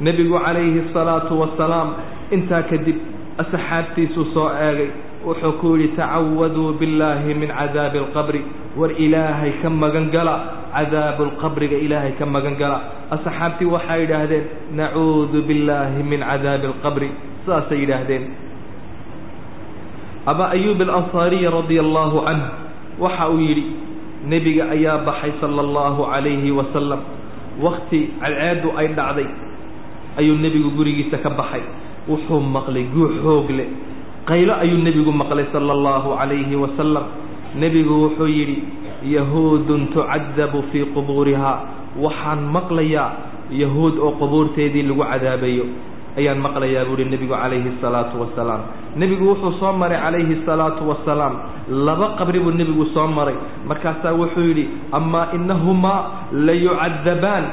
Nebigu 0.00 0.38
calayhi 0.44 0.80
asalaatu 0.90 1.34
wasalaam 1.42 1.88
intaa 2.36 2.62
kadib 2.70 2.98
asxaabtiisuu 3.42 4.26
soo 4.34 4.48
eegay. 4.50 4.90
Wuxuu 5.26 5.58
ku 5.60 5.74
yidhi 5.76 5.96
tacawaduu 5.98 6.78
billaahi 6.80 7.34
min 7.34 7.50
cadaabi 7.50 7.98
alqabri 7.98 8.42
war 8.78 8.90
ilaahay 8.94 9.52
ka 9.62 9.68
magan 9.70 10.06
gala 10.14 10.34
cadaabu 10.74 11.22
lqabriga 11.34 11.76
ilaahay 11.86 12.12
ka 12.18 12.26
magan 12.26 12.54
gala. 12.54 12.78
Asxaabtii 13.14 13.66
waxay 13.74 14.00
yidhaahdeen 14.06 14.44
nacuudu 14.78 15.42
billaahi 15.48 16.02
min 16.02 16.22
cadaabi 16.30 16.66
alqabri 16.72 17.08
sidaasay 17.44 17.78
yidhaahdeen. 17.82 18.24
Abaa 20.30 20.50
ayuub 20.54 20.80
alansaariyi 20.86 21.50
radia 21.56 21.82
allahu 21.86 22.22
canh 22.26 22.42
waxa 23.00 23.28
uu 23.30 23.40
yidhi 23.48 23.64
nebiga 24.32 24.64
ayaa 24.74 25.04
baxay 25.08 25.32
sala 25.40 25.60
allahu 25.66 26.00
calayhi 26.12 26.50
wasalam 26.60 27.00
wakti 27.64 28.00
cadceeddu 28.20 28.68
ay 28.80 28.86
dhacday 28.98 29.28
ayuu 30.18 30.36
nebigu 30.44 30.70
gurigiisa 30.78 31.18
ka 31.22 31.30
baxay. 31.30 31.62
Wuxuu 32.08 32.40
maqlay 32.40 32.84
guux 32.94 33.12
xoog 33.22 33.50
leh. 33.58 33.68
Qaylo 34.28 34.54
ayuu 34.64 34.78
nebigu 34.86 35.12
maqlay 35.12 35.46
sala 35.52 35.72
allahu 35.76 36.16
calayhi 36.18 36.56
wasalam 36.64 37.04
nebigu 37.62 37.94
wuxuu 38.04 38.26
yidhi 38.38 38.56
yahuudun 39.14 39.92
tucadabu 39.94 40.62
fii 40.72 40.84
qubuurihaa. 40.96 41.58
Waxaan 42.04 42.42
maqlayaa 42.56 43.10
yahuud 43.62 43.94
oo 43.98 44.12
qubuurteedii 44.20 44.82
lagu 44.88 45.04
cadaabayo 45.12 45.64
ayaan 46.18 46.40
maqlayaa 46.46 46.84
buuhi 46.88 47.04
nebigu 47.12 47.34
calayhi 47.42 47.70
asalaatu 47.78 48.14
wasalaam. 48.22 48.60
Nebigu 49.00 49.24
wuxuu 49.30 49.52
soo 49.60 49.72
maray 49.82 49.98
calayhi 50.04 50.34
asalaatu 50.42 50.82
wasalaam. 50.90 51.34
Laba 51.86 52.06
qabri 52.18 52.40
buu 52.44 52.52
nebigu 52.60 52.84
soo 52.94 53.06
maray. 53.18 53.36
Markaasaa 53.70 54.12
wuxuu 54.20 54.44
yidhi 54.50 54.64
amaa 54.98 55.26
inahumaa 55.38 56.00
la 56.46 56.52
yucadabaan 56.64 57.44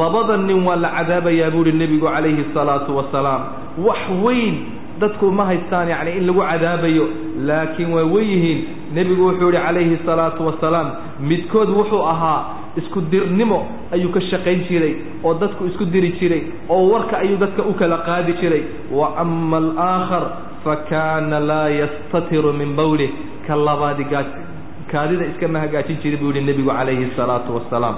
labada 0.00 0.36
nin 0.46 0.60
waa 0.68 0.76
la 0.84 0.88
cadaabayaa 0.98 1.50
buuhi 1.54 1.72
nebigu 1.82 2.06
calayhi 2.14 2.44
asalaatu 2.50 2.90
wasalaam. 2.98 3.42
Wax 3.86 4.02
weyn 4.24 4.54
dadku 5.00 5.26
ma 5.36 5.44
haystaan 5.50 5.88
yacni 5.92 6.12
in 6.18 6.26
lagu 6.28 6.40
cadaabayo 6.50 7.04
laakiin 7.48 7.90
waa 7.96 8.04
wen 8.14 8.26
yihiin 8.32 8.58
nebigu 8.96 9.22
wuxuu 9.28 9.48
yidhi 9.50 9.62
calayhi 9.66 9.94
asalaatu 10.02 10.46
wasalaam 10.48 10.88
midkood 11.30 11.68
wuxuu 11.78 12.02
ahaa 12.12 12.40
isku 12.80 13.00
dirnimo 13.12 13.58
ayuu 13.94 14.10
ka 14.16 14.20
shaqayn 14.30 14.60
jiray 14.68 14.94
oo 15.24 15.34
dadku 15.42 15.66
isku 15.70 15.84
diri 15.94 16.10
jiray 16.20 16.42
oo 16.68 16.82
warka 16.92 17.18
ayuu 17.24 17.36
dadka 17.44 17.62
u 17.62 17.74
kala 17.80 17.98
qaadi 18.08 18.32
jiray. 18.40 18.62
Wa 18.98 19.06
ama 19.22 19.56
alaakhar 19.62 20.24
fa 20.64 20.74
kaana 20.90 21.38
laa 21.50 21.68
yastatiru 21.80 22.52
min 22.60 22.74
bawlih 22.80 23.10
ka 23.46 23.54
labaadi 23.66 24.04
gaaj 24.12 24.26
kaadida 24.92 25.24
iskama 25.30 25.58
hagaajin 25.64 25.98
jiray 26.02 26.18
buu 26.22 26.32
yihi 26.34 26.46
nebigu 26.48 26.70
calayhi 26.78 27.04
الsalaatu 27.10 27.50
wasalaam. 27.58 27.96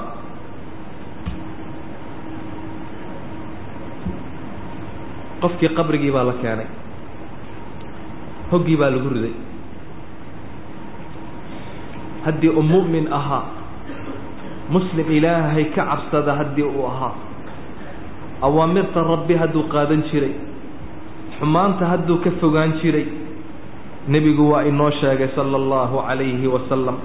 Qofkii 5.40 5.70
qabrigii 5.78 6.12
baa 6.16 6.24
la 6.30 6.34
keenay 6.42 6.68
hoggii 8.50 8.76
baa 8.80 8.90
lagu 8.94 9.08
riday 9.14 9.34
haddii 12.26 12.48
uu 12.58 12.62
mu'min 12.72 13.06
ahaa 13.18 13.44
muslim 14.74 15.06
ilaahay 15.18 15.64
ka 15.74 15.82
cabsada 15.90 16.32
haddii 16.40 16.66
uu 16.66 16.86
ahaa. 16.90 17.14
Awaamirta 18.46 19.00
rabbi 19.12 19.34
hadduu 19.42 19.64
qaadan 19.74 20.02
jiray 20.12 20.34
xumaanta 21.38 21.84
hadduu 21.92 22.18
ka 22.24 22.30
fogaan 22.40 22.72
jiray 22.82 23.06
nebigu 24.08 24.50
waa 24.52 24.62
inoo 24.70 24.90
sheegay 25.00 25.28
sala 25.36 25.56
allahu 25.62 26.02
calayhi 26.08 26.46
wasalam 26.56 26.96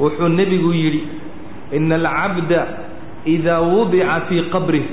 wuxuu 0.00 0.28
nebigu 0.38 0.70
yidhi 0.72 1.02
ina 1.78 1.94
alcabda 2.00 2.60
idaa 3.34 3.60
wudica 3.72 4.20
fii 4.28 4.42
qabrih 4.54 4.84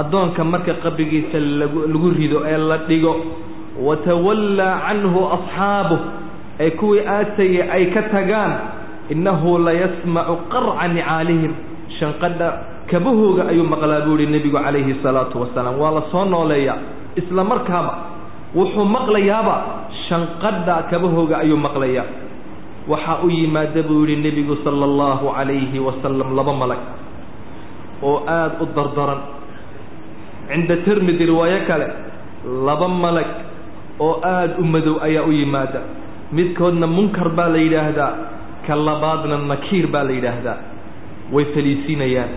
addoonka 0.00 0.44
marka 0.52 0.74
qabrigiisa 0.84 1.40
lagu 1.60 1.80
lagu 1.92 2.08
rido 2.18 2.38
ee 2.52 2.56
la 2.70 2.78
dhigo 2.88 3.14
watawallaa 3.86 4.74
canhu 4.86 5.20
asxaabuh 5.36 6.00
ee 6.64 6.70
kuwii 6.80 7.02
aatayay 7.16 7.70
ay 7.76 7.84
ka 7.94 8.02
tagaan 8.14 8.52
innahu 9.14 9.50
layasmacu 9.66 10.34
qarca 10.52 10.84
nicaalihim 10.96 11.52
shanqadha 11.98 12.48
kabahooga 12.90 13.42
ayuu 13.52 13.66
maqlaa 13.72 14.02
buu 14.06 14.16
yihi 14.20 14.30
nebigu 14.34 14.58
calayhi 14.66 14.94
salaatu 15.04 15.36
wasalaam 15.44 15.76
waa 15.82 15.92
la 15.98 16.02
soo 16.12 16.24
nooleeyaa 16.34 16.78
isla 17.20 17.42
markaaba 17.52 17.92
wuxuu 18.58 18.84
maqlayaaba 18.96 19.54
shanqadha 20.08 20.76
kabahooga 20.90 21.34
ayuu 21.44 21.58
maqlayaa 21.66 22.06
waxaa 22.92 23.18
u 23.26 23.28
yimaada 23.38 23.82
buu 23.88 24.02
yihi 24.08 24.22
nebigu 24.26 24.54
sala 24.64 24.84
allahu 24.90 25.26
calayhi 25.38 25.78
wasalam 25.88 26.28
laba 26.38 26.52
malag 26.62 26.82
oo 28.08 28.16
aada 28.36 28.56
u 28.62 28.66
dardaran 28.76 29.20
cinda 30.50 30.76
tirmidi 30.86 31.24
riwaayo 31.30 31.60
kale 31.70 31.86
laba 32.68 32.88
malag 33.04 33.30
oo 34.06 34.14
aada 34.32 34.54
u 34.58 34.64
madow 34.74 34.96
ayaa 35.06 35.24
u 35.28 35.32
yimaada 35.40 35.80
midkoodna 36.38 36.86
munkar 36.96 37.28
baa 37.38 37.48
la 37.54 37.58
yidhaahdaa 37.64 38.12
ka 38.66 38.74
labaadna 38.88 39.38
nakiir 39.52 39.86
baa 39.94 40.04
la 40.08 40.12
yidhaahdaa. 40.18 40.58
Way 41.34 41.44
faliisinayaan 41.54 42.30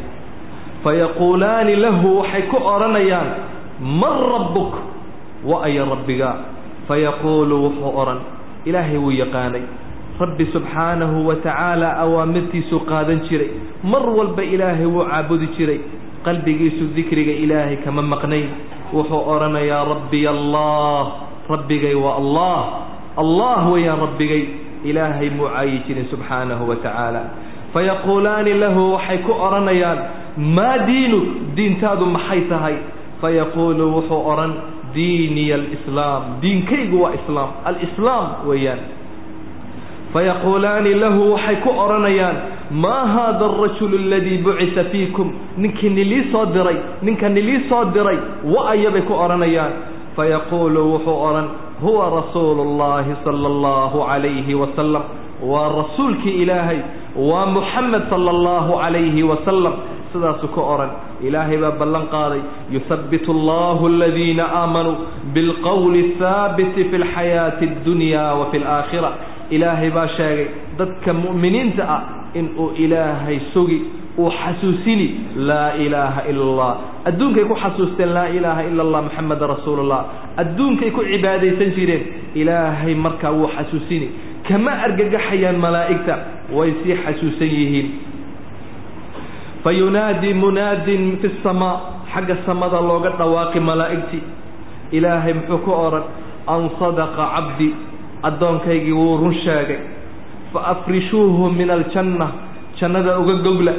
fayaquulaani 0.83 1.75
lahu 1.85 2.19
waxay 2.21 2.43
ku 2.51 2.57
odhanayaan 2.57 3.29
man 4.01 4.15
rabbuk? 4.33 4.71
Wa 5.43 5.65
aya 5.67 5.85
rabbigaa 5.93 6.35
fayaquulu 6.87 7.55
wuxuu 7.65 7.91
odhan 8.01 8.19
ilaahay 8.65 8.97
wuu 8.97 9.11
yaqaanay. 9.11 9.63
Rabbi 10.19 10.45
subxaanahu 10.53 11.25
wa 11.27 11.35
tacaala 11.41 11.97
awaamirtiisuu 12.05 12.85
qaadan 12.91 13.25
jiray. 13.29 13.49
Mar 13.83 14.03
walba 14.17 14.43
ilaahay 14.43 14.85
wuu 14.85 15.05
caabudi 15.09 15.47
jiray. 15.57 15.79
Qalbigiisu 16.23 16.93
dikriga 16.95 17.33
ilaahay 17.43 17.77
kama 17.83 18.01
maqnayn. 18.01 18.47
Wuxuu 18.93 19.23
odhanayaa 19.33 19.83
rabbiy 19.93 20.27
allah 20.27 21.03
rabbigay 21.49 21.95
waa 21.95 22.15
allah. 22.21 22.59
Allah 23.17 23.59
weeyaan 23.73 23.99
rabbigay 24.05 24.43
ilaahay 24.89 25.29
muu 25.29 25.47
caayi 25.53 25.81
jirin 25.87 26.05
subxaanahu 26.11 26.69
wa 26.69 26.75
tacaala. 26.75 27.21
Fayaquulaani 27.73 28.53
lahu 28.63 28.93
waxay 28.93 29.17
ku 29.27 29.31
odhanayaan 29.47 29.99
maa 30.37 30.77
diinuk? 30.87 31.25
Diintaadu 31.55 32.05
maxay 32.05 32.41
tahay? 32.49 32.75
Fayaquulu 33.21 33.85
wuxuu 33.95 34.21
odhan 34.31 34.51
diiniya 34.95 35.55
alislaam 35.55 36.23
diinkaygu 36.41 37.01
waa 37.03 37.13
islaam 37.19 37.49
alislaam 37.65 38.27
weeyaan. 38.49 38.81
Fayaquulaani 40.13 40.93
lahu 41.03 41.33
waxay 41.33 41.55
ku 41.65 41.69
odhanayaan 41.83 42.35
maa 42.83 43.05
haada 43.15 43.45
alrajulu 43.45 43.97
aladii 43.97 44.37
bucisa 44.45 44.83
fiikum? 44.91 45.31
Ninkii 45.57 45.89
nilii 45.89 46.31
soo 46.31 46.45
diray 46.45 46.77
ninka 47.01 47.29
nilii 47.29 47.65
soo 47.69 47.85
diray 47.95 48.17
wa-aya 48.53 48.91
bay 48.91 49.01
ku 49.01 49.13
odhanayaan 49.13 49.71
fayaquulu 50.15 50.81
wuxuu 50.93 51.17
odhan 51.27 51.47
huwa 51.83 52.05
rasuulu 52.17 52.61
اllahi 52.67 53.11
sala 53.25 53.47
allahu 53.53 53.97
calayhi 54.09 54.53
wasalam 54.63 55.03
waa 55.51 55.69
rasuulkii 55.79 56.35
ilaahay 56.43 56.79
waa 57.31 57.45
muxamed 57.55 58.03
sala 58.09 58.29
allahu 58.37 58.71
calayhi 58.83 59.23
wasalam 59.31 59.73
sidaasuu 60.13 60.47
ka 60.55 60.61
odhan 60.73 60.91
ilaahay 61.27 61.57
baa 61.63 61.71
ballan 61.81 62.05
qaaday 62.15 62.41
yuhabbit 62.75 63.25
allahu 63.35 63.87
aladiina 63.93 64.45
aamanuu 64.61 64.95
bilqowli 65.35 66.01
athaabiti 66.13 66.83
fi 66.91 66.97
lxayaati 67.03 67.65
addunya 67.71 68.23
wa 68.39 68.45
fi 68.51 68.57
alaakhira 68.63 69.11
ilaahay 69.55 69.89
baa 69.97 70.07
sheegay 70.17 70.47
dadka 70.79 71.13
mu'miniinta 71.23 71.83
ah 71.95 72.01
inuu 72.39 72.67
ilaahay 72.85 73.39
sugi 73.53 73.79
uu 74.23 74.31
xasuusini 74.41 75.07
laa 75.49 75.71
ilaaha 75.85 76.21
ila 76.31 76.41
allah 76.49 76.71
adduunkay 77.09 77.43
ku 77.51 77.55
xasuusteen 77.63 78.11
laa 78.17 78.27
ilaaha 78.37 78.63
ila 78.69 78.81
allah 78.87 79.01
maxameda 79.07 79.45
rasuulullah 79.53 80.01
adduunkay 80.43 80.91
ku 80.91 81.01
cibaadaysan 81.11 81.71
jireen 81.77 82.03
ilaahay 82.41 82.95
markaa 82.95 83.31
wuu 83.31 83.49
xasuusini. 83.57 84.07
Kama 84.47 84.71
argagaxayaan 84.85 85.57
malaa'igta 85.65 86.15
way 86.57 86.69
sii 86.83 86.95
xasuusan 87.03 87.47
yihiin. 87.57 87.87
Fayunaadi 89.63 90.33
munaadin 90.33 91.17
fi 91.21 91.29
samaa 91.43 91.75
xagga 92.13 92.35
samada 92.45 92.79
looga 92.81 93.09
dhawaaqi 93.19 93.59
malaa'igtii 93.59 94.23
ilaahay 94.97 95.33
muxuu 95.33 95.59
ku 95.65 95.71
odhan 95.85 96.03
an 96.53 96.61
sadaqa 96.79 97.23
cabdi 97.35 97.69
addoonkaygii 98.27 98.91
wuu 98.99 99.17
run 99.23 99.35
sheegay 99.45 99.79
fa 100.53 100.59
afrishuuhu 100.73 101.49
min 101.59 101.69
aljanna 101.77 102.27
jannada 102.79 103.19
uga 103.23 103.35
gogla 103.45 103.73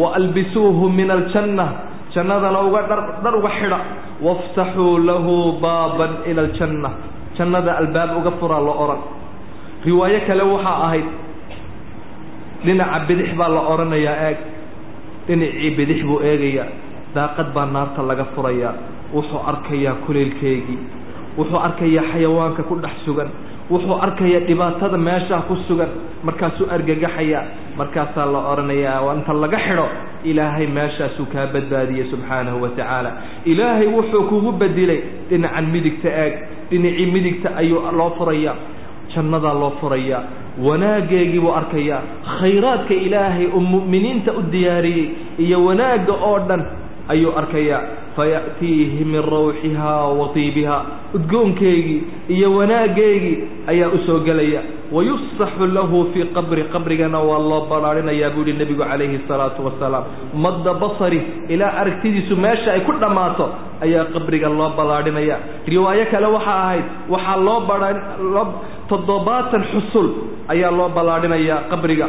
wa 0.00 0.14
albisuuhu 0.18 0.88
min 0.98 1.10
aljanna 1.10 1.66
jannadana 2.14 2.60
uga 2.68 2.82
dhar 3.22 3.34
uga 3.40 3.50
xidha. 3.58 3.78
Waftaxuu 4.26 4.98
lahu 5.08 5.34
baaban 5.62 6.12
ila 6.30 6.42
aljanna 6.48 6.90
jannada 7.38 7.72
albaab 7.80 8.10
uga 8.20 8.30
furaa 8.40 8.60
la 8.68 8.72
odhan 8.84 9.00
riwaayo 9.86 10.20
kale 10.28 10.42
waxaa 10.52 10.76
ahayd 10.86 11.06
dhinaca 12.64 12.98
bidix 13.08 13.30
baa 13.38 13.48
la 13.56 13.60
odhanayaa 13.72 14.16
eeg. 14.28 14.38
Dhinacii 15.26 15.70
bidix 15.78 16.00
buu 16.08 16.18
eegayaa. 16.30 16.66
Daaqad 17.14 17.48
baa 17.54 17.66
naarta 17.74 18.02
laga 18.10 18.24
furayaa. 18.34 18.74
Wuxuu 19.14 19.40
arkayaa 19.50 19.94
kuleylkeygii 20.06 20.78
wuxuu 21.38 21.58
arkayaa 21.66 22.04
xayawaanka 22.12 22.62
ku 22.68 22.74
dhex 22.84 22.94
sugan 23.04 23.30
wuxuu 23.70 23.96
arkayaa 24.06 24.40
dhibaatada 24.48 24.98
meeshaa 25.08 25.42
ku 25.48 25.54
sugan 25.68 25.88
markaasuu 26.26 26.66
argagaxayaa 26.76 27.42
markaasaa 27.78 28.26
la 28.34 28.40
odhanayaa 28.52 29.14
inta 29.18 29.32
laga 29.42 29.58
xidho 29.66 29.86
ilaahay 30.30 30.66
meeshaasuu 30.78 31.26
kaa 31.32 31.46
badbaadiyey 31.54 32.06
subxaanahu 32.12 32.58
wa 32.64 32.68
tacaala. 32.78 33.10
Ilaahay 33.52 33.86
wuxuu 33.96 34.22
kugu 34.30 34.52
bedilay 34.60 35.00
dhinacan 35.30 35.66
midigta 35.74 36.08
eeg 36.22 36.34
dhinacii 36.70 37.06
midigta 37.14 37.48
ayuu 37.60 37.80
loo 37.98 38.10
furayaa 38.18 38.56
jannadaa 39.14 39.54
loo 39.62 39.72
furayaa 39.80 40.22
wanaaggeegii 40.66 41.40
buu 41.44 41.54
arkayaa 41.60 42.02
khayraadka 42.40 42.94
ilaahay 43.06 43.46
uu 43.56 43.60
mu'miniinta 43.74 44.30
u 44.38 44.42
diyaariyey 44.52 45.06
iyo 45.44 45.58
wanaagga 45.68 46.12
oo 46.28 46.38
dhan 46.48 46.62
ayuu 47.12 47.32
arkayaa 47.40 47.80
faya'tiihi 48.16 49.04
min 49.12 49.22
rawxihaa 49.34 50.04
wa 50.20 50.26
tiibihaa 50.34 50.82
udgoonkeygii 51.18 52.00
iyo 52.36 52.48
wanaaggeygii 52.58 53.36
ayaa 53.72 53.88
u 53.96 53.98
soo 54.06 54.20
gelaya. 54.28 54.62
wayufsaxu 54.96 55.66
lahu 55.76 55.98
fii 56.12 56.24
qabri 56.36 56.62
qabrigana 56.74 57.18
waa 57.28 57.38
loo 57.50 57.60
ballaarhinayaa 57.70 58.30
buu 58.34 58.42
yihi 58.46 58.58
nebigu 58.60 58.82
calayhi 58.90 59.18
salaatu 59.28 59.62
wasalaam 59.66 60.04
madda 60.44 60.72
basari 60.82 61.20
ilaa 61.54 61.72
aragtidiisu 61.82 62.34
meesha 62.44 62.72
ay 62.74 62.80
ku 62.88 62.92
dhammaato 63.02 63.46
ayaa 63.86 64.04
qabriga 64.14 64.48
loo 64.58 64.70
ballaadhinaya 64.78 65.36
riwaayo 65.74 66.04
kale 66.12 66.26
waxaa 66.36 66.58
ahayd 66.64 66.86
waxaa 67.14 67.36
loo 67.46 67.58
baloo 67.70 68.44
toddobaatan 68.90 69.62
xusul 69.72 70.08
ayaa 70.54 70.72
loo 70.78 70.88
ballaadhinayaa 70.98 71.60
qabriga 71.72 72.08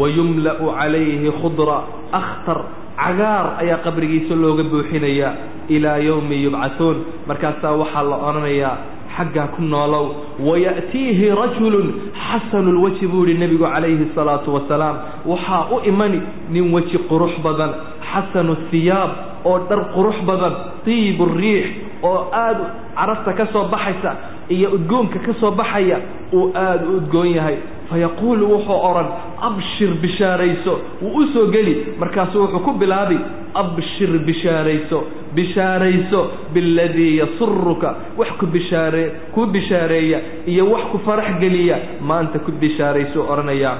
wayumla'u 0.00 0.66
calayhi 0.78 1.30
khudra 1.42 1.78
akhtar 2.20 2.58
cagaar 3.02 3.46
ayaa 3.62 3.78
qabrigiisa 3.86 4.34
looga 4.44 4.64
buuxinayaa 4.72 5.32
ilaa 5.76 5.98
yowmi 6.08 6.36
yubcathuun 6.44 6.96
markaasaa 7.28 7.72
waxaa 7.82 8.02
la 8.10 8.16
odhanayaa 8.28 8.74
xaggaa 9.16 9.48
ku 9.56 9.62
noolow 9.72 10.04
waya'tiihi 10.48 11.26
rajulun 11.40 11.88
xasanu 12.26 12.70
lwajhi 12.78 13.06
buu 13.12 13.24
yihi 13.28 13.38
nebigu 13.42 13.64
calayhi 13.74 14.06
salaatu 14.14 14.48
wasalaam. 14.56 14.96
Waxaa 15.30 15.62
u 15.74 15.80
imani 15.90 16.20
nin 16.52 16.64
weji 16.74 16.98
qurux 17.10 17.32
badan 17.44 17.70
xasanu 18.12 18.54
thiyaab 18.70 19.10
oo 19.50 19.58
dhar 19.68 19.80
qurux 19.94 20.16
badan 20.28 20.52
tiibu 20.84 21.24
riix 21.40 21.66
oo 22.10 22.18
aada 22.42 22.64
carafta 22.98 23.32
ka 23.38 23.44
soo 23.52 23.64
baxaysa 23.74 24.10
iyo 24.54 24.68
udgoonka 24.76 25.18
ka 25.26 25.32
soo 25.40 25.50
baxaya 25.60 25.98
uu 26.38 26.44
aada 26.64 26.84
u 26.90 26.96
udgoon 27.00 27.28
yahay 27.36 27.56
fayaquulu 27.90 28.44
wuxuu 28.52 28.80
odhan 28.90 29.08
abshir 29.48 29.90
bishaarayso 30.04 30.74
wuu 31.02 31.14
u 31.22 31.26
soo 31.34 31.46
geli 31.54 31.74
markaasu 32.00 32.40
wuxuu 32.42 32.60
ku 32.66 32.72
bilaabi 32.82 33.18
abshir 33.62 34.10
bishaarayso 34.28 34.98
bishaarayso 35.34 36.20
biladii 36.54 37.12
yasuruka 37.22 37.94
wax 38.18 38.28
ku 38.40 38.46
bishaare 38.46 39.04
kuu 39.34 39.46
bishaareeya 39.56 40.20
iyo 40.46 40.64
wax 40.72 40.84
ku 40.92 40.98
farax 41.06 41.38
geliya 41.40 41.78
maanta 42.10 42.38
ku 42.38 42.52
bishaaraysuu 42.52 43.22
odhanayaa 43.32 43.76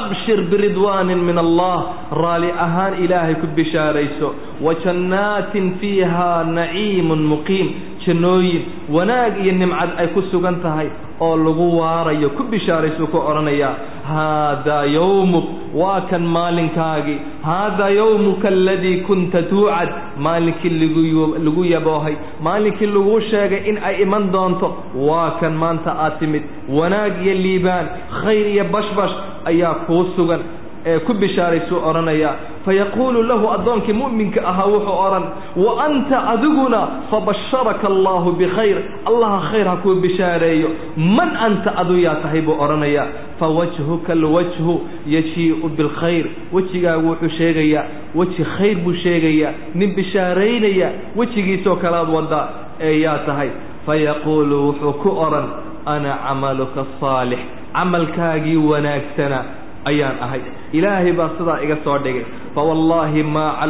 abshir 0.00 0.40
biridwaanin 0.50 1.18
min 1.28 1.38
allah 1.38 1.76
raali 2.22 2.50
ahaan 2.66 2.94
ilaahay 3.04 3.34
ku 3.42 3.46
bishaarayso 3.58 4.28
wa 4.66 4.74
jannaatin 4.84 5.68
fiihaa 5.80 6.44
naciimun 6.58 7.22
muqiim 7.32 7.68
jannooyin 8.06 8.62
wanaag 8.94 9.34
iyo 9.44 9.52
nimcad 9.52 9.90
ay 9.98 10.06
ku 10.14 10.22
sugan 10.30 10.56
tahay 10.62 10.88
oo 11.20 11.36
lagu 11.36 11.66
waarayo 11.78 12.28
ku 12.38 12.42
bishaaraysuu 12.52 13.06
ku 13.06 13.18
odhanayaa 13.18 13.74
haadaa 14.10 14.84
yowmuk 14.84 15.44
waa 15.74 16.00
kan 16.10 16.22
maalinkaagii 16.36 17.18
haadaa 17.42 17.88
yowmuka 17.88 18.48
aladii 18.48 18.96
kunta 19.08 19.42
tuucad. 19.42 19.88
Maalinkii 20.18 20.70
lagu 21.44 21.64
yaboohay 21.64 22.14
maalinkii 22.42 22.86
laguu 22.86 23.20
sheegay 23.30 23.62
in 23.70 23.78
ay 23.88 24.02
iman 24.02 24.30
doonto 24.32 24.68
waa 25.08 25.30
kan 25.40 25.52
maanta 25.62 25.90
aad 26.04 26.18
timid. 26.18 26.42
Wanaag 26.68 27.22
iyo 27.24 27.34
liibaan 27.34 27.86
khayr 28.22 28.46
iyo 28.54 28.64
bashbash 28.64 29.14
ayaa 29.44 29.74
kuu 29.86 30.04
sugan 30.16 30.40
ee 30.86 30.98
ku 30.98 31.14
bishaaraysuu 31.14 31.78
odhanayaa 31.88 32.34
fayaquulu 32.66 33.22
lahu 33.30 33.46
addoonkii 33.56 33.92
mu'minka 34.02 34.40
ahaa 34.50 34.66
wuxuu 34.74 34.96
odhan 35.06 35.24
wa 35.64 35.72
anta 35.86 36.18
adiguna 36.34 36.80
fabasharaka 37.10 37.86
allaahu 37.92 38.32
bikhayr 38.40 38.78
allaha 39.10 39.38
khayr 39.50 39.66
ha 39.70 39.76
kuu 39.84 39.94
bishaareeyo 40.04 40.68
man 41.18 41.30
anta 41.46 41.76
adu 41.82 41.98
yaa 42.06 42.14
tahay 42.24 42.40
buu 42.46 42.56
odhanayaa 42.64 43.06
fawajhuka 43.40 44.12
alwajhu 44.12 44.74
yajii'u 45.14 45.68
bilkhayr 45.78 46.26
wejigaagu 46.52 47.08
wuxuu 47.10 47.28
sheegayaa 47.38 47.84
weji 48.14 48.44
khayr 48.56 48.76
buu 48.84 48.94
sheegayaa 49.04 49.52
nin 49.74 49.94
bishaaraynaya 49.98 50.90
wejigiisoo 51.16 51.76
kalaad 51.84 52.08
waddaa 52.16 52.46
ee 52.88 52.98
yaa 53.06 53.18
tahay 53.28 53.50
fayaquulu 53.86 54.58
wuxuu 54.68 54.92
ku 55.02 55.10
odhan 55.26 55.46
ana 55.94 56.12
camaluka 56.28 56.80
asaalix 56.86 57.38
camalkaagii 57.76 58.56
wanaagsana 58.70 59.38
ayaan 59.90 60.16
ahay 60.26 60.40
ilaahay 60.78 61.12
baa 61.18 61.30
sidaa 61.38 61.58
iga 61.64 61.76
soo 61.84 61.98
dhigay 62.04 62.24
fawallaahi 62.56 63.22
maa 63.22 63.68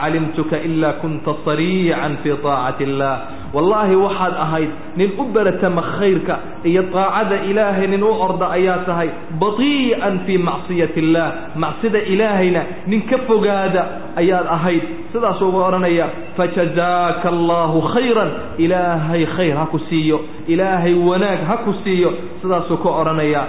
calimtuka 0.00 0.56
ilaa 0.68 0.92
kunta 1.02 1.32
sariican 1.44 2.16
fii 2.22 2.36
taacati 2.44 2.84
illaah 2.88 3.18
wallaahi 3.56 3.96
waxaad 4.04 4.34
ahayd 4.44 4.70
nin 5.00 5.10
u 5.18 5.24
beratama 5.34 5.82
khayrka 5.96 6.34
iyo 6.70 6.82
taacada 6.94 7.36
ilaahay 7.50 7.86
nin 7.92 8.02
u 8.04 8.12
orda 8.26 8.46
ayaa 8.56 8.78
tahay 8.88 9.08
batii'an 9.42 10.14
fii 10.26 10.38
macsiyati 10.48 11.00
illaah 11.04 11.30
macsida 11.64 11.98
ilaahayna 12.14 12.62
nin 12.92 13.00
ka 13.10 13.18
fogaada 13.30 13.82
ayaad 14.22 14.46
ahayd 14.56 14.82
sidaasuu 15.12 15.48
uga 15.50 15.64
odhanaya 15.72 16.06
fajazaaka 16.36 17.26
allaahu 17.34 17.78
khayran 17.94 18.30
ilaahay 18.64 19.24
khayr 19.36 19.56
ha 19.60 19.64
ku 19.74 19.78
siiyo 19.88 20.18
ilaahay 20.54 20.94
wanaag 21.10 21.40
ha 21.50 21.56
ku 21.66 21.72
siiyo 21.84 22.10
sidaasuu 22.44 22.76
ka 22.84 22.90
odhanaya 23.00 23.42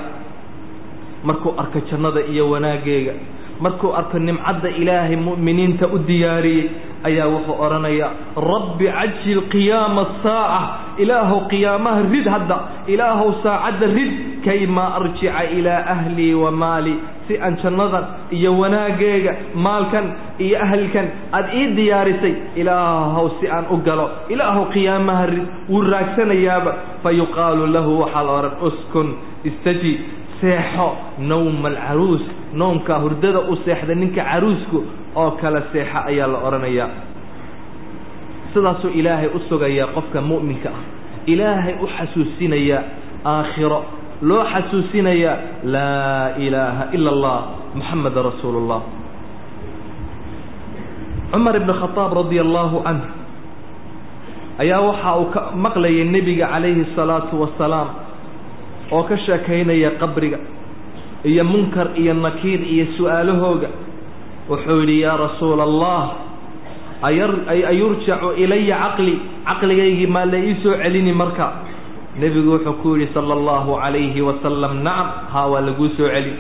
markuu 1.28 1.54
arko 1.62 1.80
jannada 1.92 2.22
iyo 2.34 2.50
wanaaggeega 2.54 3.14
markuu 3.66 3.92
arko 4.00 4.18
nimcadda 4.28 4.70
ilaahay 4.82 5.16
mu'miniinta 5.28 5.86
u 5.88 5.98
diyaariyey 6.10 6.66
ayaa 7.10 7.28
wuxuu 7.34 7.58
odhanayaa 7.66 8.12
rabbi 8.54 8.86
cajil 8.98 9.40
qiyaama 9.54 10.02
asaaca 10.08 10.62
ilaahow 11.04 11.40
qiyaamaha 11.54 12.02
rid 12.14 12.26
hadda 12.36 12.58
ilaahow 12.94 13.30
saacadda 13.44 13.88
rid 13.98 14.12
kaymaa 14.46 14.90
arjica 15.00 15.44
ilaa 15.58 15.82
ahlii 15.96 16.34
wa 16.44 16.52
maali 16.64 16.94
si 17.28 17.34
aan 17.46 17.56
jannadan 17.64 18.06
iyo 18.38 18.52
wanaaggeega 18.62 19.34
maalkan 19.66 20.06
iyo 20.46 20.58
ahlkan 20.66 21.08
aad 21.38 21.48
ii 21.60 21.68
diyaarisay 21.80 22.34
ilaahow 22.62 23.28
si 23.40 23.46
aan 23.56 23.66
u 23.70 23.78
galo 23.88 24.08
ilaahow 24.34 24.66
qiyaamaha 24.76 25.26
rid 25.34 25.46
wuu 25.70 25.82
raagsanayaaba 25.94 26.74
fa 27.04 27.10
yuqaalu 27.20 27.66
lahu 27.76 27.92
waxaa 28.02 28.24
la 28.28 28.32
odhan 28.40 28.56
uskun 28.70 29.10
istaji 29.50 29.94
seexo 30.41 30.89
nawma 31.31 31.69
alcaruus 31.73 32.23
noomkaa 32.61 32.99
hurdada 33.05 33.41
u 33.53 33.57
seexda 33.65 33.95
ninka 34.03 34.23
caruusku 34.31 34.79
oo 35.21 35.31
kale 35.41 35.61
seexa 35.73 35.99
ayaa 36.11 36.29
la 36.33 36.39
odhanayaa 36.49 36.89
sidaasuu 38.55 38.91
ilaahay 39.01 39.29
u 39.35 39.41
sugayaa 39.49 39.89
qofka 39.97 40.21
mu'minka 40.31 40.69
ah 40.77 40.83
ilaahay 41.33 41.75
u 41.81 41.87
xasuusinayaa 41.97 42.83
aakhiro 43.33 43.81
loo 44.29 44.43
xasuusinayaa 44.53 45.37
laa 45.75 46.29
ilaaha 46.47 46.85
ila 46.97 47.11
allah 47.15 47.39
muxameda 47.79 48.21
rasuulu 48.29 48.59
اllah 48.63 48.81
cumar 51.33 51.55
ibn 51.61 51.71
khadaab 51.81 52.11
radia 52.21 52.43
allahu 52.47 52.77
canh 52.87 53.03
ayaa 54.63 54.81
waxa 54.89 55.11
uu 55.21 55.27
ka 55.35 55.41
maqlayay 55.65 56.05
nebiga 56.15 56.47
calayhi 56.53 56.83
الsalaatu 56.87 57.35
wasalaam 57.45 57.89
oo 58.92 59.04
ka 59.10 59.18
sheekaynaya 59.26 59.92
qabriga 60.02 60.40
iyo 61.32 61.44
munkar 61.44 61.88
iyo 62.02 62.14
nakiir 62.14 62.62
iyo 62.74 62.86
su'aalahooga 62.98 63.70
wuxuu 64.50 64.80
yidhi 64.84 65.02
yaa 65.06 65.18
rasuula 65.18 65.64
allah 65.70 66.02
ayurjacu 67.72 68.30
ilaya 68.44 68.78
caqli 68.84 69.14
caqligaygii 69.48 70.08
maa 70.16 70.26
la 70.26 70.38
ii 70.38 70.56
soo 70.64 70.76
celini 70.84 71.14
marka? 71.14 71.48
Nebigu 72.20 72.52
wuxuu 72.60 72.74
ku 72.82 72.96
yidhi 72.98 73.14
sala 73.14 73.34
allahu 73.34 73.78
calayhi 73.82 74.22
wasalam 74.22 74.74
nacam 74.84 75.08
haa 75.34 75.48
waa 75.52 75.62
laguu 75.68 75.90
soo 75.98 76.10
celin. 76.14 76.38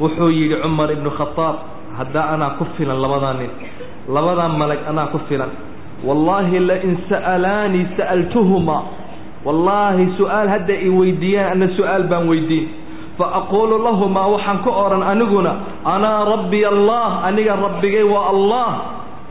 Wuxuu 0.00 0.30
yidhi 0.38 0.56
cumar 0.62 0.90
ibnu 0.92 1.10
khadaab 1.18 1.56
haddaa 1.98 2.26
anaa 2.34 2.50
ku 2.58 2.64
filan 2.76 2.98
labadaa 3.04 3.34
nin 3.40 3.50
labadaa 4.16 4.48
malag 4.60 4.80
anaa 4.90 5.06
ku 5.14 5.18
filan 5.28 5.50
wallaahi 6.06 6.58
lain 6.68 6.92
sa'alaanii 7.10 7.86
sa'altuhumaa 7.98 8.82
wallaahi 9.46 10.04
su'aal 10.18 10.48
hadda 10.54 10.74
i 10.74 10.88
weydiiyaan 10.98 11.52
ana 11.62 11.66
su'aal 11.76 12.04
baan 12.10 12.28
weydiin. 12.32 12.66
Fa 13.18 13.26
aquulu 13.42 13.78
lahumaa 13.86 14.26
waxaan 14.34 14.58
ku 14.66 14.70
odhan 14.70 15.02
aniguna 15.12 15.52
anaa 15.94 16.24
rabbiy 16.32 16.64
allah 16.72 17.24
aniga 17.28 17.54
rabbigay 17.66 18.02
waa 18.14 18.26
allah. 18.34 18.68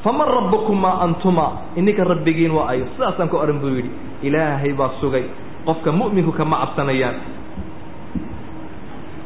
Faman 0.04 0.28
rabbukumaa 0.38 0.96
antumaa? 1.08 1.52
Ininka 1.80 2.04
rabbigiin 2.04 2.52
waa 2.58 2.68
ayo 2.76 2.86
sidaasaan 2.96 3.30
ku 3.32 3.38
odhan 3.44 3.60
buu 3.64 3.72
yidhi. 3.78 3.92
Ilaahay 4.28 4.74
baa 4.74 4.92
sugay. 5.02 5.24
Qofka 5.68 5.92
mu'minku 5.92 6.32
kama 6.32 6.58
cabsanayaan. 6.64 7.16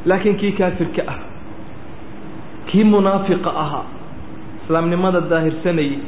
Laakiin 0.06 0.38
kii 0.42 0.52
kaafirka 0.58 1.04
ah 1.08 1.20
kii 2.72 2.84
munaafiqa 2.84 3.50
ahaa 3.64 3.86
islaamnimada 4.64 5.22
daahirsanayey 5.32 6.00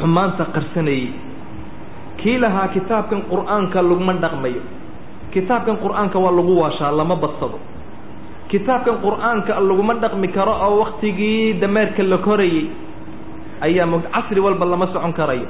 xumaanta 0.00 0.44
qarsanayey 0.54 1.06
kii 2.18 2.38
lahaa 2.38 2.68
kitaabkan 2.74 3.22
qur'aanka 3.30 3.78
laguma 3.82 4.14
dhaqmayo. 4.18 4.62
Kitaabkan 5.30 5.78
qur'aanka 5.78 6.18
waa 6.18 6.34
lagu 6.34 6.52
waashaa 6.58 6.90
lama 6.90 7.16
badsado. 7.16 7.58
Kitaabkan 8.50 8.98
qur'aanka 9.04 9.54
laguma 9.60 9.94
dhaqmi 10.02 10.28
karo 10.34 10.52
oo 10.66 10.74
waktigii 10.82 11.60
dameerka 11.62 12.02
la 12.02 12.18
korayey 12.18 12.66
ayaa 13.62 13.86
mo 13.86 14.02
casri 14.10 14.40
walba 14.40 14.64
lama 14.66 14.86
socon 14.90 15.12
karayo. 15.14 15.46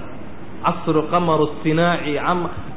Casru 0.65 1.09
qamaru 1.09 1.63
sinaaci 1.65 2.19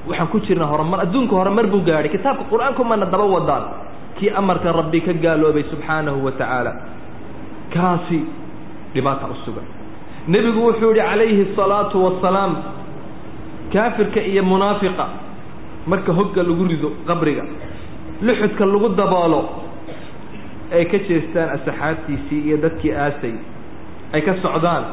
waxaan 0.08 0.27
ku 0.32 0.39
jirna 0.45 0.65
horumar 0.71 1.04
adduunka 1.04 1.36
horumar 1.36 1.67
buu 1.67 1.84
gaadhay. 1.84 2.10
Kitaabka 2.15 2.47
qur'aanku 2.47 2.82
mana 2.88 3.06
daba 3.06 3.25
wadaan. 3.27 3.63
Kii 4.21 4.32
amarka 4.32 4.71
rabbi 4.71 5.01
ka 5.01 5.13
gaaloobay 5.13 5.67
subxaanahu 5.67 6.23
wa 6.23 6.32
tacaala. 6.32 6.71
Kaasi 7.73 8.19
dhibaata 8.93 9.27
u 9.27 9.36
nebigu 10.27 10.62
wuxuu 10.67 10.93
yihi 10.93 11.01
calayhi 11.01 11.41
الsalaatu 11.49 11.97
wasalaam 12.06 12.56
kaafirka 13.73 14.19
iyo 14.31 14.43
munaafiqa 14.43 15.05
marka 15.91 16.12
hogga 16.19 16.43
lagu 16.43 16.63
rido 16.71 16.89
qabriga 17.10 17.43
luxudka 18.21 18.65
lagu 18.73 18.89
daboolo 18.99 19.41
ay 20.75 20.86
ka 20.91 20.97
jeestaan 21.07 21.49
asaxaabtiisii 21.57 22.41
iyo 22.47 22.57
dadkii 22.65 22.93
aasay 23.05 23.36
ay 24.13 24.21
ka 24.27 24.34
socdaan 24.43 24.84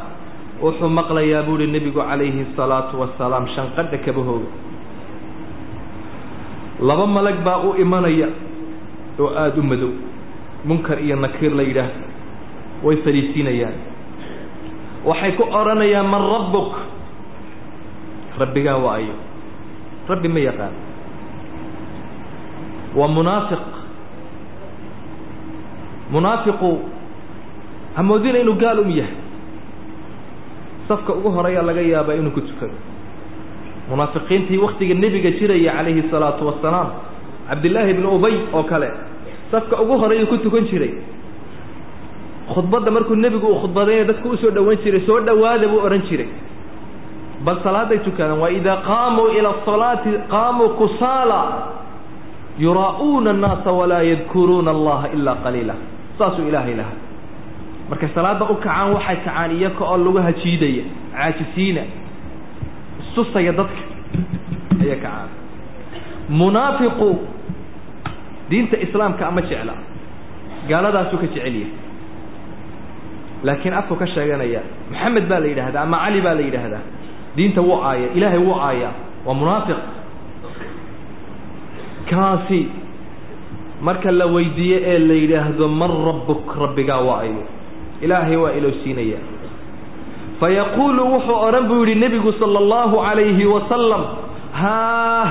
wuxuu 0.63 0.89
maqlayaa 0.99 1.43
buuhi 1.47 1.67
nebigu 1.75 2.01
calayhi 2.09 2.41
الsalaatu 2.51 2.95
wasalaam 3.03 3.47
shanqadha 3.55 3.99
kabahooga 4.07 4.49
laba 6.89 7.07
malag 7.07 7.39
baa 7.47 7.59
u 7.69 7.75
imanaya 7.85 8.29
oo 9.23 9.31
aada 9.43 9.59
u 9.61 9.63
madow 9.71 9.93
munkar 10.69 10.99
iyo 11.07 11.17
nakiir 11.25 11.53
la 11.59 11.63
yidhaahdo 11.69 12.03
way 12.87 12.97
fadhiisinayaan 13.07 13.77
waxay 15.11 15.33
ku 15.39 15.43
odhanayaan 15.61 16.07
man 16.15 16.23
rabbuk 16.35 16.71
rabbigaa 18.43 18.77
waa 18.87 18.99
rabbi 20.09 20.29
ma 20.29 20.41
yaqaan. 20.41 20.75
Waa 22.97 23.09
munaafiq. 23.17 23.65
Munaafiqu 26.13 26.71
hamoodina 27.97 28.39
inuu 28.39 28.55
gaal 28.63 28.79
um 28.81 28.91
yahay. 28.91 29.17
Safka 30.89 31.13
ugu 31.13 31.29
horeyaa 31.37 31.63
laga 31.63 31.81
yaabaa 31.81 32.15
inuu 32.21 32.31
ku 32.33 32.41
tukado. 32.41 32.73
Munaafiqiintii 33.91 34.59
waktiga 34.59 34.95
nebiga 34.95 35.31
jiraya 35.39 35.73
calayhi 35.77 36.01
الsalaatu 36.09 36.47
wasalaam 36.49 36.89
cabdillaahi 37.49 37.93
bni 37.95 38.07
ubay 38.17 38.35
oo 38.53 38.63
kale 38.65 38.89
safka 39.51 39.81
ugu 39.83 39.99
horeeyuu 40.01 40.27
ku 40.33 40.37
tukan 40.39 40.65
jiray. 40.71 40.93
Khudbadda 42.55 42.91
markuu 42.91 43.15
nebigu 43.17 43.47
uu 43.47 43.61
khudbadayna 43.61 44.05
dadku 44.09 44.29
u 44.33 44.37
soo 44.41 44.51
dhowan 44.51 44.77
jiray 44.85 45.01
soo 45.07 45.21
dhowaada 45.21 45.69
buu 45.69 45.85
odhan 45.87 46.03
jiray 46.09 46.29
bal 47.45 47.59
salaaday 47.67 47.99
tukadaan 48.07 48.39
wa 48.43 48.49
idaa 48.59 48.77
qaamuu 48.89 49.29
ila 49.39 49.49
asalaati 49.63 50.11
qaamuu 50.33 50.69
kusaala 50.81 51.41
yuraa'uuna 52.65 53.31
annaasa 53.35 53.71
walaa 53.81 54.03
yadkuruuna 54.11 54.71
allaha 54.77 55.07
ilaa 55.17 55.35
qaliila. 55.45 55.75
Saasuu 56.19 56.49
ilaahay 56.51 56.75
lahaa. 56.81 56.97
Markay 57.91 58.09
salaada 58.15 58.45
u 58.45 58.55
kacaan 58.55 58.93
waxay 58.97 59.17
kacaan 59.25 59.51
iyaka 59.59 59.83
oo 59.91 59.97
lagu 60.05 60.19
hajiidaya. 60.27 60.85
Caajisiina. 61.15 61.83
Istusaya 63.03 63.53
dadka. 63.59 63.83
Ayay 64.83 64.97
kacaan. 65.05 65.29
Munaafiqu. 66.39 67.09
Diinta 68.51 68.77
islaamka 68.85 69.23
ama 69.31 69.41
jecla. 69.49 69.75
Gaaladaasuu 70.69 71.19
ka 71.23 71.27
jecelyahay 71.27 71.71
laakiin 73.47 73.75
afku 73.79 73.95
ka 74.01 74.07
sheeganaya 74.15 74.61
maxamed 74.91 75.25
baa 75.31 75.39
la 75.43 75.47
yidhaahdaa 75.51 75.83
ama 75.87 75.99
cali 76.05 76.21
baa 76.27 76.35
la 76.35 76.41
yidhaahdaa 76.47 76.83
diinta 77.39 77.61
wuu 77.69 77.79
aaya 77.91 78.09
ilaahay 78.19 78.41
wuu 78.47 78.59
aayaa. 78.69 78.93
Waa 79.27 79.35
munaafiq. 79.41 79.79
Kaasi 82.11 82.61
marka 83.87 84.11
la 84.21 84.27
weydiiye 84.35 84.79
ee 84.93 84.99
la 85.09 85.15
yidhaahdo 85.23 85.69
man 85.81 85.93
rabbuk 86.09 86.45
rabbigaa 86.63 87.01
waa 87.09 87.23
ilaahay 88.05 88.37
waa 88.43 88.53
ilowsiinaya 88.59 89.19
fayaquulu 90.41 91.03
wuxuu 91.13 91.39
odhan 91.47 91.65
buu 91.71 91.79
yidhi 91.85 91.95
nebigu 92.03 92.33
sala 92.41 92.59
allahu 92.65 92.97
calayhi 93.07 93.47
wasalam 93.55 94.03
haah 94.61 95.29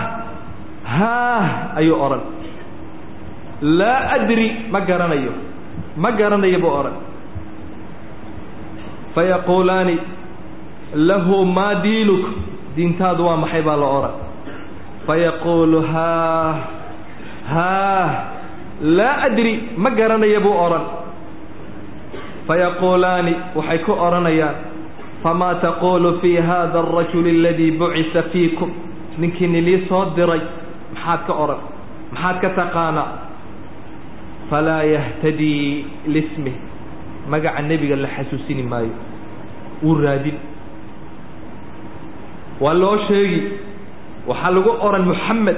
haah 0.96 1.46
ayuu 1.80 1.96
odhan. 2.06 2.22
Laa 3.80 4.02
adri 4.20 4.48
ma 4.74 4.80
garanayo. 4.90 5.34
Ma 6.04 6.10
garanayo 6.20 6.60
buu 6.64 6.74
odhan. 6.80 6.96
Fayaquulaani 9.16 9.96
lahu 10.96 11.46
maa 11.46 11.76
diinuk 11.84 12.24
diintaadu 12.76 13.26
waa 13.26 13.38
maxay 13.44 13.62
baa 13.62 13.76
la 13.84 13.88
odhan 13.98 14.16
fayaquulu 15.08 15.82
haah 15.92 16.56
haah 17.54 18.10
laa 18.82 19.16
adri. 19.28 19.54
Ma 19.78 19.90
garanayo 19.90 20.40
buu 20.46 20.56
odhan 20.66 20.86
fayaquulaani 22.48 23.34
waxay 23.56 23.80
ku 23.86 23.92
odhanayaan 23.92 24.56
famaa 25.24 25.56
taquulu 25.64 26.20
fii 26.22 26.38
hada 26.50 26.80
arajuli 26.80 27.32
aladii 27.40 27.72
bucisa 27.72 28.24
fiikum? 28.32 28.72
Ninkii 29.18 29.48
nilii 29.48 29.86
soo 29.90 30.06
diray 30.16 30.42
maxaad 30.94 31.22
ka 31.28 31.34
odhan 31.34 31.62
maxaad 32.14 32.38
ka 32.42 32.50
taqaanaa? 32.60 33.10
Falaa 34.50 34.84
yahtadii 34.84 35.86
lismih 36.08 36.56
magaca 37.30 37.62
nebiga 37.62 37.96
la 37.96 38.08
xasuusini 38.08 38.64
maayo. 38.64 38.94
Wuu 39.84 39.98
raadin 40.04 40.38
waa 42.64 42.74
loo 42.82 42.98
sheegi. 43.08 43.42
Waxaa 44.30 44.52
lagu 44.56 44.72
odhan 44.88 45.06
muxamed 45.10 45.58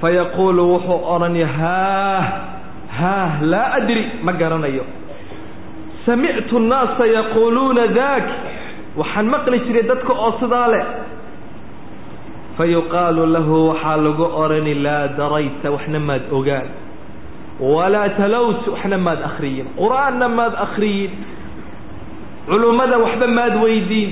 fayaquulu 0.00 0.62
wuxuu 0.74 1.00
odhanaya 1.14 1.46
haah 1.58 2.24
haah 2.98 3.30
laa 3.52 3.68
adri. 3.78 4.02
Ma 4.26 4.32
garanayo. 4.40 4.84
Samictu 6.06 6.58
nnaasa 6.58 7.04
yaquuluuna 7.16 7.86
daak. 7.98 8.26
Waxaan 9.00 9.26
maqli 9.32 9.58
jiray 9.66 9.84
dadka 9.90 10.12
oo 10.24 10.32
sidaa 10.40 10.68
leh. 10.74 10.84
Fayuqaalu 12.58 13.22
lahu 13.34 13.56
waxaa 13.72 13.96
lagu 14.06 14.24
odhani 14.42 14.74
laa 14.84 15.08
darayta. 15.18 15.66
Waxna 15.74 15.98
maad 16.08 16.22
ogaan. 16.38 16.68
Walaa 17.60 18.08
talowt 18.20 18.62
waxna 18.74 18.98
maad 19.06 19.20
akhriyin. 19.28 19.66
Qur'aanna 19.80 20.26
maad 20.38 20.54
akhriyin. 20.66 21.10
Culummada 22.50 22.96
waxba 23.04 23.26
maad 23.38 23.54
weydiin 23.64 24.10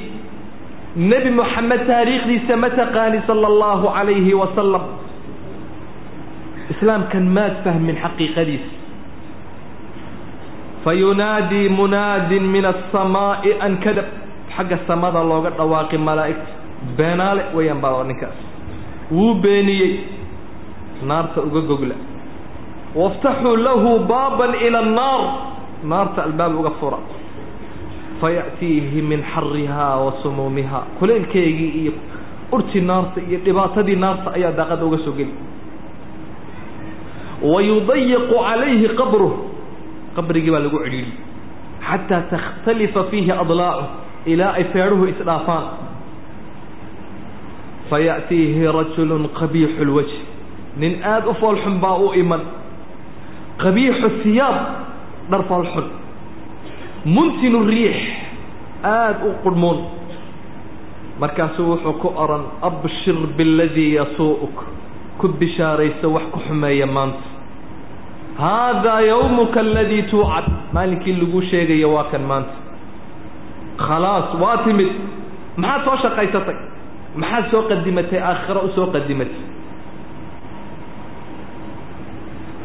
nebi 0.96 1.30
moxamed 1.30 1.86
taariikhdiisa 1.86 2.56
ma 2.56 2.70
taqaani 2.70 3.22
sala 3.26 3.46
allahu 3.46 3.86
calayhi 3.96 4.34
wasalam 4.34 4.84
islaamkan 6.72 7.24
maad 7.36 7.54
fahmin 7.64 7.96
xaqiiqadiisa 8.04 8.70
fayunaadii 10.84 11.68
munaadin 11.68 12.42
min 12.42 12.64
asamaa'i 12.64 13.52
an 13.60 13.76
kadab. 13.84 14.08
Xagga 14.56 14.78
samada 14.86 15.22
looga 15.30 15.50
dhawaaqi 15.58 15.98
malaa'igta 15.98 16.50
beenaale 16.96 17.42
weeyaan 17.56 17.80
baa 17.84 18.02
ninkaas. 18.04 18.34
Wuu 19.14 19.34
beeniyey. 19.42 19.92
Naarta 21.06 21.40
uga 21.48 21.60
gogla. 21.70 21.94
Waftaxuu 22.94 23.56
lahu 23.66 23.90
baaban 24.10 24.54
ila 24.66 24.78
annaar 24.78 25.22
naarta 25.84 26.22
albaab 26.26 26.58
uga 26.60 26.70
fura 26.80 26.98
faya'tiihi 28.20 29.02
min 29.10 29.20
xarihaa 29.34 29.96
wa 30.04 30.12
sumuumihaa 30.22 30.84
kuleelkeygii 30.98 31.72
iyo 31.82 31.92
urtii 32.52 32.80
naarta 32.90 33.20
iyo 33.28 33.38
dhibaatadii 33.46 33.96
naarta 34.04 34.28
ayaa 34.36 34.52
daaqada 34.58 34.84
uga 34.88 34.98
soo 35.04 35.12
geli 35.18 35.32
wayudayiqu 37.52 38.34
calayhi 38.46 38.88
qabruh 39.00 39.32
qabrigii 40.16 40.50
baa 40.54 40.62
lagu 40.66 40.78
cidhiidhi 40.84 41.12
xataa 41.88 42.22
takhtalifa 42.32 43.02
fiihi 43.10 43.32
adlaacu 43.42 43.84
ilaa 44.32 44.52
ay 44.60 44.64
feedhuhu 44.72 45.04
isdhaafaan 45.12 45.64
faya'tiihi 47.90 48.62
rajulun 48.78 49.24
qabiixu 49.40 49.82
lwajh 49.90 50.14
nin 50.80 50.92
aada 51.12 51.26
u 51.30 51.34
foolxun 51.42 51.76
baa 51.84 51.96
u 52.06 52.08
iman 52.22 52.40
qabiixu 53.62 54.08
hiyaab 54.24 54.56
dhar 55.30 55.42
foolxun 55.50 55.86
muntinu 57.04 57.64
riix 57.66 57.96
aada 58.84 59.24
u 59.28 59.32
qudhmoon. 59.44 59.78
Markaasuu 61.20 61.66
wuxuu 61.70 61.92
ku 62.00 62.08
odhan 62.16 62.44
abshir 62.62 63.16
biاladii 63.36 63.94
yasuu'uk 63.98 64.56
ku 65.18 65.28
bishaarayso 65.40 66.12
wax 66.12 66.24
ku 66.32 66.38
xumeeya 66.48 66.86
maanta. 66.86 67.24
Haadaa 68.40 69.00
yawmuka 69.00 69.60
aladii 69.60 70.02
tuucad 70.10 70.44
maalinkii 70.72 71.12
lagu 71.20 71.42
sheegayo 71.50 71.92
waa 71.94 72.04
kan 72.12 72.22
maanta. 72.24 72.54
Khalaas 73.76 74.34
waa 74.40 74.56
timid. 74.64 74.88
Maxaad 75.56 75.84
soo 75.84 75.96
shaqaysatay? 76.02 76.56
Maxaad 77.16 77.44
soo 77.50 77.62
qadimatay? 77.68 78.18
Aakhiro 78.20 78.60
u 78.60 78.70
soo 78.76 78.86
qadimatay. 78.94 79.44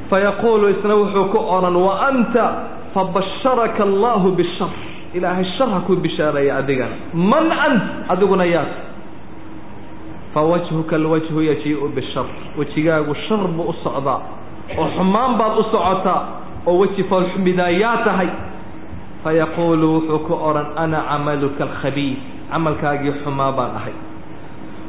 Fayaquulu 0.09 0.69
isna 0.69 0.95
wuxuu 0.95 1.25
ku 1.33 1.37
odhan 1.55 1.75
wa 1.75 1.93
anta 2.07 2.45
fabasharaka 2.95 3.83
allahu 3.89 4.31
bishar 4.39 4.71
ilaahay 5.17 5.45
shar 5.59 5.69
ha 5.75 5.79
ku 5.87 5.95
bishaareeya 6.05 6.57
adigana 6.63 6.95
man 7.33 7.51
ant 7.65 7.83
adiguna 8.13 8.45
yaas 8.55 8.71
fawajhuka 10.33 10.95
alwajhu 10.95 11.41
yajii'u 11.41 11.87
bishar 11.95 12.25
wejigaagu 12.57 13.15
shar 13.27 13.43
buu 13.55 13.63
u 13.71 13.75
socdaa 13.83 14.19
oo 14.79 14.87
xumaan 14.97 15.37
baad 15.39 15.53
u 15.59 15.63
socotaa 15.71 16.21
oo 16.67 16.77
weji 16.81 17.03
foolxumidaa 17.03 17.69
yaa 17.83 17.97
tahay 18.07 18.27
fayaquulu 19.23 19.87
wuxuu 19.95 20.19
ku 20.27 20.33
odhan 20.49 20.67
ana 20.83 20.99
camaluka 21.09 21.63
alkhabiis 21.67 22.17
camalkaagii 22.51 23.13
xumaa 23.23 23.51
baan 23.57 23.71
ahay 23.79 23.93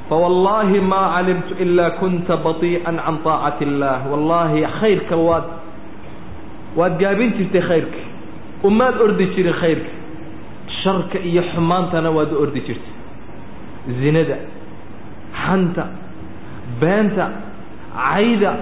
fawallaahi 0.09 0.81
maa 0.93 1.07
calimtu 1.17 1.53
ilaa 1.65 1.91
kunta 2.01 2.37
batii'an 2.47 2.97
can 3.05 3.17
taacati 3.25 3.65
illaah 3.69 4.01
wallaahi 4.13 4.63
khayrka 4.81 5.17
waad 5.29 5.45
waad 6.77 6.99
gaabin 7.01 7.33
jirtay 7.39 7.63
khayrka 7.69 8.01
umaad 8.69 8.97
ordi 9.07 9.27
jirin 9.35 9.53
khayrka 9.61 9.91
sharka 10.83 11.19
iyo 11.31 11.43
xumaantana 11.53 12.11
waad 12.17 12.33
u 12.33 12.43
ordi 12.45 12.61
jirtay. 12.67 12.93
Zinada 14.01 14.37
xanta 15.45 15.85
beenta 16.81 17.27
cayda 17.95 18.53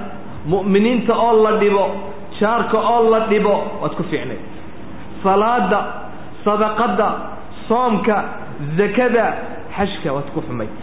mu'miniinta 0.53 1.13
oo 1.27 1.43
la 1.45 1.53
dhibo 1.63 1.85
jaarka 2.41 2.79
oo 2.79 3.11
la 3.11 3.21
dhibo 3.31 3.55
waad 3.83 3.95
ku 3.99 4.03
fiicnayd 4.11 4.43
salaada 5.23 5.81
sadaqadda 6.45 7.09
soomka 7.69 8.17
zakada 8.79 9.27
xashka 9.77 10.13
waad 10.17 10.29
ku 10.35 10.41
xumayd. 10.47 10.75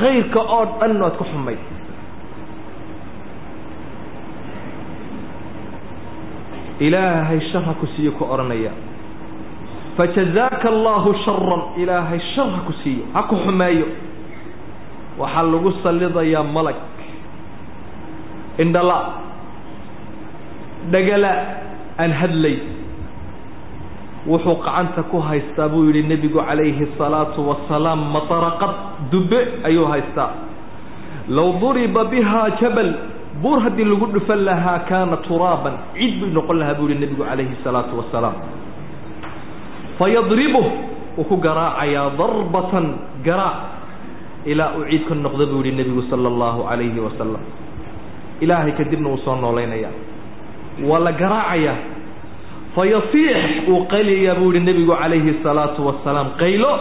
Khayrka 0.00 0.40
oo 0.40 0.64
dhan 0.80 1.00
waad 1.02 1.16
ku 1.16 1.24
xumayd 1.24 1.58
ilaahay 6.80 7.40
shar 7.52 7.62
ha 7.68 7.74
ku 7.80 7.86
siiyo 7.96 8.12
ku 8.18 8.24
odhanaya 8.24 8.70
fajazaaka 9.98 10.68
allaahu 10.74 11.10
sharan 11.24 11.62
ilaahay 11.82 12.20
shar 12.34 12.48
ha 12.56 12.60
ku 12.66 12.72
siiyo 12.82 13.04
ha 13.14 13.22
ku 13.30 13.36
xumeeyo. 13.44 13.86
Waxaa 15.18 15.42
lagu 15.52 15.70
sallidayaa 15.82 16.44
malag 16.56 16.78
indhala. 18.62 18.98
Dhagala 20.94 21.32
aan 21.98 22.12
hadlay. 22.20 22.56
Wuxuu 24.30 24.56
qacanta 24.62 25.02
ku 25.10 25.18
haystaa 25.18 25.66
buu 25.68 25.84
yidhi 25.90 26.02
nebigu 26.06 26.38
calayhi 26.38 26.86
الsalaatu 26.94 27.42
wasalaam 27.50 28.00
mataraqad 28.14 28.72
dube 29.10 29.40
ayuu 29.66 29.86
haystaa. 29.90 30.30
Low 31.28 31.58
duriba 31.58 32.04
biha 32.06 32.42
jabal 32.62 32.90
buur 33.42 33.58
haddii 33.64 33.84
lagu 33.84 34.06
dhufan 34.14 34.40
lahaa 34.48 34.78
kaana 34.90 35.16
turaaban 35.28 35.74
cid 35.98 36.14
bay 36.20 36.30
noqon 36.36 36.56
lahaa 36.60 36.74
buu 36.78 36.88
yihi 36.90 37.00
nebigu 37.02 37.22
calayhi 37.24 37.54
salaatu 37.64 37.98
wasalaam. 38.00 38.34
Fayadribuh 39.98 40.66
wuu 41.18 41.24
ku 41.26 41.36
garaacayaa 41.42 42.10
darbatan 42.18 42.86
garaac 43.26 43.56
ilaa 44.46 44.70
uu 44.78 44.84
ciid 44.90 45.02
ka 45.08 45.14
noqda 45.14 45.46
buu 45.50 45.62
yihi 45.66 45.74
nebigu 45.78 46.02
sala 46.10 46.28
allahu 46.32 46.66
calayhi 46.70 46.98
wasalam. 47.06 47.42
Ilaahay 48.40 48.72
kadibna 48.78 49.08
wuu 49.10 49.22
soo 49.26 49.34
noolaynayaa 49.42 49.94
waa 50.88 50.98
la 51.06 51.12
garaacayaa 51.12 51.76
fayasiix 52.74 53.66
wuu 53.70 53.86
qaylayaa 53.92 54.34
buu 54.38 54.52
yihi 54.54 54.64
nebigu 54.68 54.94
calayhi 55.02 55.34
salaatu 55.42 55.86
wasalaam. 55.86 56.28
Qaylo 56.42 56.72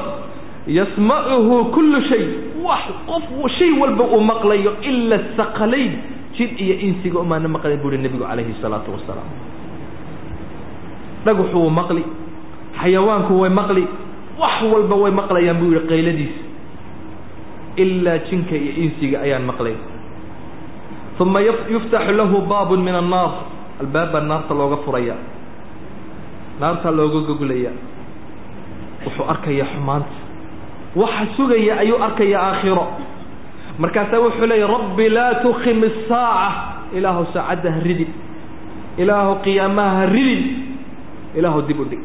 yasmacuhu 0.68 1.66
kullu 1.74 2.02
shay. 2.10 2.26
Wax 2.68 2.86
qof 3.10 3.26
shay 3.58 3.72
walba 3.82 4.04
uu 4.16 4.22
maqlayo 4.32 4.72
ila 4.90 5.18
saqalayn 5.38 5.94
jid 6.38 6.52
iyo 6.66 6.76
insiga 6.88 7.20
umaana 7.20 7.48
maqlayn 7.56 7.80
buu 7.82 7.92
yihi 7.92 8.04
nebigu 8.06 8.24
calayhi 8.24 8.52
الsalaatu 8.56 8.90
wasalaam. 8.96 9.30
Dhagaxu 11.26 11.58
wuu 11.58 11.70
maqli 11.70 12.04
xayawaanku 12.82 13.34
way 13.42 13.50
maqli 13.50 13.84
wax 14.42 14.56
walba 14.74 14.96
way 15.04 15.12
maqlayaan 15.12 15.58
buu 15.62 15.74
yihi 15.74 15.88
qayladiisa 15.92 16.42
ilaa 17.84 18.18
jinka 18.30 18.56
iyo 18.56 18.72
insiga 18.86 19.18
ayaan 19.26 19.46
maqlayn 19.50 19.80
uma 21.20 21.42
yuftaxu 21.42 22.12
lahu 22.14 22.46
baabun 22.46 22.82
min 22.86 22.94
annaar. 22.94 23.32
Albaabaa 23.82 24.22
naarta 24.22 24.54
looga 24.54 24.78
furaya. 24.86 25.16
Naartaa 26.60 26.92
looga 26.92 27.20
gogolaya. 27.30 27.72
Wuxuu 29.06 29.26
arkayaa 29.34 29.68
xumaanta. 29.74 30.16
Waxa 30.96 31.26
sugaya 31.38 31.78
ayuu 31.82 31.98
arkaya 32.02 32.38
aakhiro 32.42 32.86
markaasaa 33.83 34.21
wuxuu 34.25 34.47
leeya 34.53 34.67
rabbi 34.75 35.09
laa 35.17 35.35
tukim 35.45 35.79
isaaca 35.91 36.51
ilaahu 36.99 37.23
saacadda 37.35 37.71
ha 37.77 37.81
ridin 37.89 38.11
ilaahu 39.03 39.33
qiyaamaha 39.45 39.91
ha 40.01 40.07
ridin 40.17 40.43
ilaahu 41.39 41.61
dib 41.69 41.81
u 41.81 41.85
dhig 41.91 42.03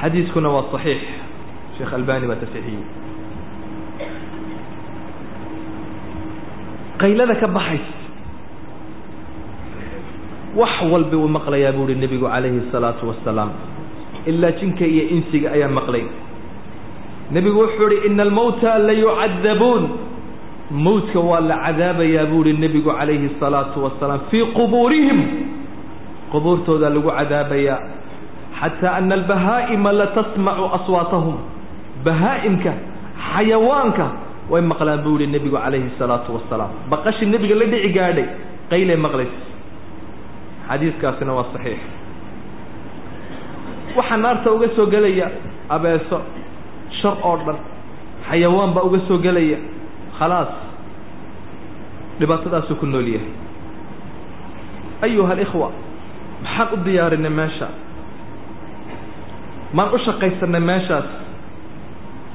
xadiiskuna 0.00 0.48
waa 0.54 0.64
صaxiix 0.74 1.00
sheekh 1.78 1.92
albani 1.98 2.26
baa 2.30 2.40
tasixiyey 2.42 2.84
qaylada 7.00 7.34
ka 7.40 7.46
baxaysa 7.56 7.94
wax 10.60 10.74
walba 10.92 11.16
uu 11.22 11.28
maqlayaa 11.36 11.72
buu 11.76 11.84
uhi 11.88 11.94
nebigu 12.02 12.26
calayhi 12.34 12.58
الsalaatu 12.64 13.02
wasalaam 13.10 13.50
ilaa 14.30 14.52
jinka 14.60 14.84
iyo 14.86 15.04
insiga 15.16 15.48
ayaa 15.56 15.68
maqlay 15.78 16.04
nebigu 17.34 17.58
wuxuu 17.64 17.88
ihi 17.96 18.06
ina 18.10 18.22
almowta 18.22 18.78
layucadabuun 18.88 19.84
mowtka 20.86 21.20
waa 21.30 21.40
la 21.50 21.56
cadaabayaa 21.66 22.26
buu 22.32 22.42
ihi 22.48 22.56
nebigu 22.64 22.90
calayhi 22.98 23.26
الsalaatu 23.32 23.84
wasalaam 23.86 24.20
fii 24.30 24.44
qubuurihim 24.56 25.18
qubuurtooda 26.32 26.88
lagu 26.94 27.10
cadaabayaa 27.18 27.78
xataa 28.60 28.94
ana 29.00 29.14
albahaa'ima 29.18 29.90
latasmacu 30.00 30.64
aswaatahum 30.78 31.36
bahaa'imka 32.06 32.72
xayawaanka 33.32 34.06
way 34.52 34.62
maqlaan 34.70 35.00
buu 35.04 35.16
yihi 35.20 35.30
nebigu 35.36 35.56
calayhi 35.64 35.86
الsalaatu 35.94 36.28
wasalaam 36.38 36.70
baqashi 36.92 37.26
nebiga 37.34 37.54
la 37.60 37.66
dhici 37.72 37.88
gaadhay 37.98 38.26
qaylay 38.72 38.96
maqlaysa 39.06 39.40
xadiiskaasina 40.68 41.32
waa 41.38 41.46
saxiix 41.54 41.80
waxaa 43.96 44.16
naarta 44.24 44.48
uga 44.56 44.68
soo 44.76 44.86
gelaya 44.94 45.26
abeeso 45.76 46.18
shar 47.01 47.15
oo 47.23 47.37
dhan 47.45 47.57
xayawaan 48.29 48.71
baa 48.75 48.83
uga 48.87 48.99
soo 49.07 49.17
gelaya 49.25 49.57
khalaas 50.19 50.51
dhibaatadaasuu 52.19 52.75
ku 52.81 52.85
nool 52.85 53.07
yahay. 53.15 53.31
Ayuha 55.05 55.31
alikhwa 55.33 55.67
maxaan 56.43 56.67
u 56.73 56.77
diyaarinay 56.85 57.31
meesha? 57.39 57.67
Maan 59.73 59.93
u 59.95 59.97
shaqaysanay 60.05 60.59
meeshaas? 60.69 61.07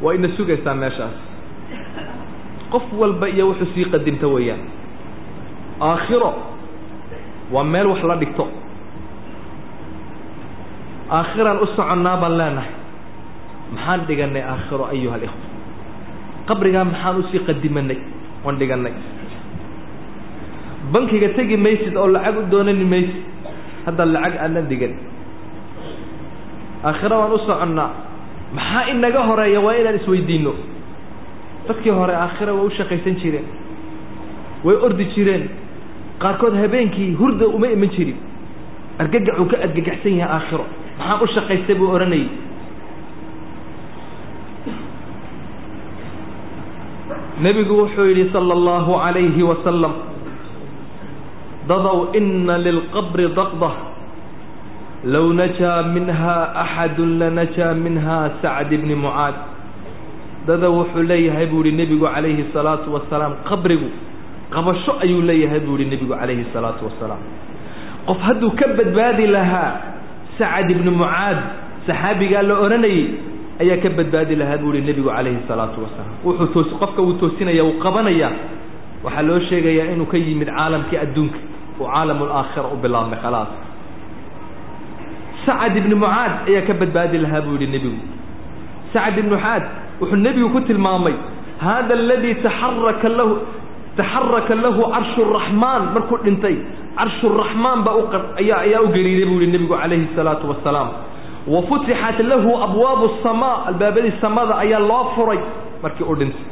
Waa 0.03 0.15
ina 0.15 0.29
sugaysaa 0.37 0.75
meeshaas. 0.75 1.17
Qof 2.73 2.83
walba 3.01 3.27
iyo 3.29 3.45
wuxuu 3.53 3.69
sii 3.75 3.85
qadimta 3.93 4.27
weeyaan. 4.35 4.63
Aakhiro 5.81 6.33
waa 7.53 7.65
meel 7.65 7.87
wax 7.93 8.03
la 8.11 8.17
dhigto. 8.17 8.45
Aakhiraan 11.19 11.59
u 11.63 11.67
soconnaa 11.77 12.17
baan 12.23 12.39
leenahay 12.39 12.73
maxaan 13.73 14.01
dhiganay 14.09 14.43
aakhiro 14.43 14.85
ayuha 14.93 15.15
alikhwa 15.17 15.41
qabrigaa 16.49 16.85
maxaan 16.85 17.17
u 17.21 17.23
sii 17.33 17.41
qadimanay? 17.49 17.99
Waan 18.45 18.57
dhiganay. 18.61 18.93
Bankiga 20.93 21.29
tegi 21.37 21.57
maysid 21.57 21.97
oo 21.97 22.07
lacag 22.13 22.37
u 22.39 22.43
doonani 22.51 22.85
maysid. 22.85 23.23
Hadda 23.87 24.05
lacag 24.05 24.37
aanan 24.45 24.67
digan. 24.69 24.93
Aakhiro 26.85 27.17
waan 27.21 27.33
u 27.33 27.39
soconnaa. 27.47 27.91
Maxaa 28.57 28.85
inaga 28.93 29.21
horreeya? 29.29 29.61
Waa 29.61 29.75
inaan 29.81 29.97
isweydiino. 30.01 30.53
Dadkii 31.69 31.91
hore 31.91 32.13
aakhira 32.15 32.53
way 32.53 32.67
u 32.67 32.71
shaqaysan 32.77 33.17
jireen. 33.23 33.47
Way 34.65 34.77
ordi 34.87 35.05
jireen. 35.17 35.49
Qaarkood 36.21 36.55
habeenkii 36.63 37.15
hurda 37.17 37.47
uma 37.49 37.67
iman 37.73 37.89
jirin. 37.97 38.17
Argagaxuu 39.01 39.47
ka 39.51 39.57
argagaxsan 39.65 40.15
yahay 40.21 40.37
aakhiro. 40.37 40.65
Maxaan 40.99 41.23
u 41.25 41.27
shaqaystay 41.35 41.75
buu 41.81 41.89
odhanayay 41.97 42.29
nebigu 47.43 47.75
wuxuu 47.83 48.07
yidhi 48.11 48.31
sala 48.33 48.55
allahu 48.55 48.93
calayhi 49.03 49.43
wasalam 49.43 49.93
dadow 51.69 52.13
ina 52.15 52.59
lilqabri 52.59 53.27
daqda 53.39 53.71
low 55.15 55.33
najaa 55.41 55.83
minha 55.95 56.37
axadu 56.65 57.05
lanajaa 57.21 57.75
minha 57.85 58.19
sacd 58.43 58.71
bni 58.83 58.95
mucaad 58.95 59.35
dadow 60.47 60.73
wuxuu 60.85 61.03
leeyahay 61.11 61.47
buu 61.53 61.65
yihi 61.65 61.77
nebigu 61.81 62.07
calayhi 62.15 62.45
salaatu 62.55 62.95
wasalaam 62.97 63.35
qabrigu 63.49 63.89
qabasho 64.55 64.93
ayuu 65.05 65.23
leeyahay 65.31 65.61
buu 65.67 65.77
yihi 65.81 65.91
nebigu 65.91 66.15
calayhi 66.15 66.47
salaatu 66.55 66.85
wasalaam 66.89 67.23
qof 68.09 68.21
hadduu 68.29 68.51
ka 68.61 68.67
badbaadi 68.79 69.27
lahaa 69.37 69.73
sacad 70.39 70.71
ibni 70.75 70.91
mucaad 71.01 71.39
saxaabigaa 71.89 72.43
la 72.49 72.55
odhanayay 72.65 73.05
ayaa 73.63 73.79
ka 73.83 73.89
badbaadi 73.99 74.35
lahaa 74.41 74.59
buu 74.63 74.73
yihi 74.75 74.87
nebigu 74.89 75.09
calayhi 75.17 75.41
salaatu 75.49 75.79
wasalaam. 75.85 76.15
Wuxuu 76.27 76.47
toos 76.55 76.71
qofka 76.83 77.01
uu 77.07 77.15
toosinaya 77.23 77.63
uu 77.69 77.77
qabanaya 77.85 78.29
waxaa 79.05 79.23
loo 79.29 79.41
sheegayaa 79.49 79.93
inuu 79.95 80.07
ka 80.13 80.17
yimid 80.27 80.49
caalamkii 80.57 80.99
adduunka. 81.05 81.39
Uu 81.81 81.87
caalamu 81.93 82.23
laakhira 82.31 82.69
u 82.75 82.77
bilaabmay 82.83 83.19
khalaas. 83.25 83.51
Sacad 85.47 85.77
ibni 85.81 85.95
mucaad 86.03 86.33
ayaa 86.49 86.67
ka 86.69 86.75
badbaadi 86.81 87.19
lahaa 87.25 87.41
buu 87.47 87.57
yihi 87.61 87.71
nebigu. 87.75 88.01
Sacad 88.93 89.19
ibni 89.21 89.31
mucaad 89.35 89.63
wuxuu 90.01 90.17
nebigu 90.25 90.49
ku 90.55 90.61
tilmaamay 90.69 91.15
hada 91.65 91.95
aladii 92.01 92.35
taxaraka 92.45 93.09
lahu 93.19 93.35
taxaraka 93.99 94.55
lahu 94.65 94.83
carshu 94.95 95.23
raxmaan. 95.37 95.83
Markuu 95.95 96.19
dhintay 96.25 96.57
carshu 96.99 97.27
raxmaan 97.41 97.79
baa 97.87 97.95
u 98.01 98.03
ayaa 98.43 98.81
u 98.83 98.89
gariiray 98.95 99.27
buu 99.31 99.41
yihi 99.43 99.53
nebigu 99.55 99.75
calayhi 99.81 100.07
salaatu 100.17 100.45
wasalaam 100.53 100.89
wa 101.47 101.61
futixat 101.69 102.19
lahu 102.25 102.57
abwaabu 102.67 103.11
samaa 103.23 103.67
albaabadii 103.69 104.13
samada 104.21 104.57
ayaa 104.65 104.79
loo 104.81 105.05
furay 105.15 105.39
markii 105.83 106.05
u 106.05 106.15
dhintay. 106.17 106.45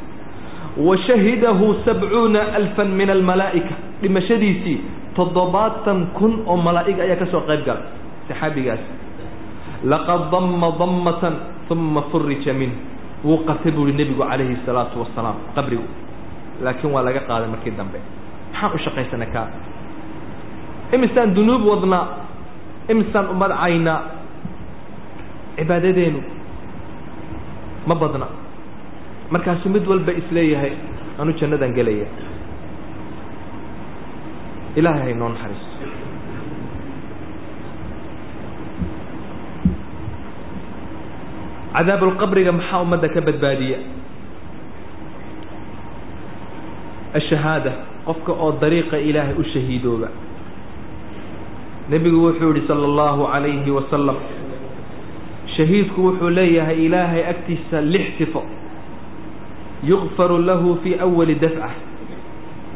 Wa 0.77 0.97
shahidahu 0.97 1.75
sabcuuna 1.85 2.53
alfan 2.53 2.93
min 2.93 3.09
almalaa'ika 3.09 3.73
dhimashadiisii 4.01 4.81
toddobaatan 5.15 6.13
kun 6.17 6.43
oo 6.45 6.57
malaa'ig 6.57 6.99
ayaa 6.99 7.15
ka 7.15 7.25
qayb 7.25 7.65
galay 7.65 7.85
saxaabigaas. 8.29 8.83
Laqad 9.83 10.31
damma 10.31 10.71
dammatan 10.79 11.33
uma 11.69 12.01
furija 12.11 12.53
minh 12.53 12.73
wuu 13.25 13.37
qabtay 13.47 13.71
buu 13.71 13.87
yihi 13.87 13.97
nebigu 13.97 14.21
calayhi 14.21 14.57
salaatu 14.65 14.99
wasalaam 15.01 15.35
qabrigu. 15.55 15.83
Laakiin 16.61 16.93
waa 16.93 17.01
laga 17.01 17.21
qaaday 17.25 17.49
markii 17.49 17.73
dambe. 17.77 17.97
Maxaan 18.53 18.71
u 18.73 18.77
shaqaysanay 18.77 19.29
kaa? 19.33 19.47
Imisaan 20.93 21.33
dunuub 21.33 21.65
wadnaa 21.65 22.05
imisaan 22.89 23.25
caynaa 23.39 24.22
cibaadadeenu 25.57 26.19
ma 27.87 27.95
badna. 27.95 28.27
Markaasuu 29.33 29.69
mid 29.75 29.85
walba 29.87 30.11
is 30.21 30.27
leeyahay 30.31 30.73
anu 31.19 31.31
jannadan 31.39 31.73
gelaya 31.77 32.07
ilaahay 34.79 35.03
haynoo 35.13 35.29
naxariisto 35.33 35.87
cadaabulqabriga 41.73 42.51
maxaa 42.51 42.81
ummadda 42.85 43.07
ka 43.15 43.21
badbaadiya? 43.27 43.77
Ashahaada 47.19 47.71
qofka 48.05 48.31
oo 48.43 48.51
dariiqa 48.61 48.97
ilaahay 49.09 49.35
u 49.37 49.43
shahiidooba. 49.53 50.07
Nebigu 51.89 52.19
wuxuu 52.25 52.53
yihi 52.55 52.67
sala 52.67 52.85
allahu 52.89 53.27
calayhi 53.33 53.71
wasalam 53.77 54.17
shahiidku 55.57 55.99
wuxuu 56.07 56.29
leeyahay 56.29 56.85
ilaahay 56.85 57.23
agtiisa 57.31 57.81
lix 57.93 58.05
sifo. 58.17 58.43
yukfaru 59.83 60.37
lahu 60.47 60.77
fii 60.83 60.95
awali 61.05 61.35
dafca 61.35 61.69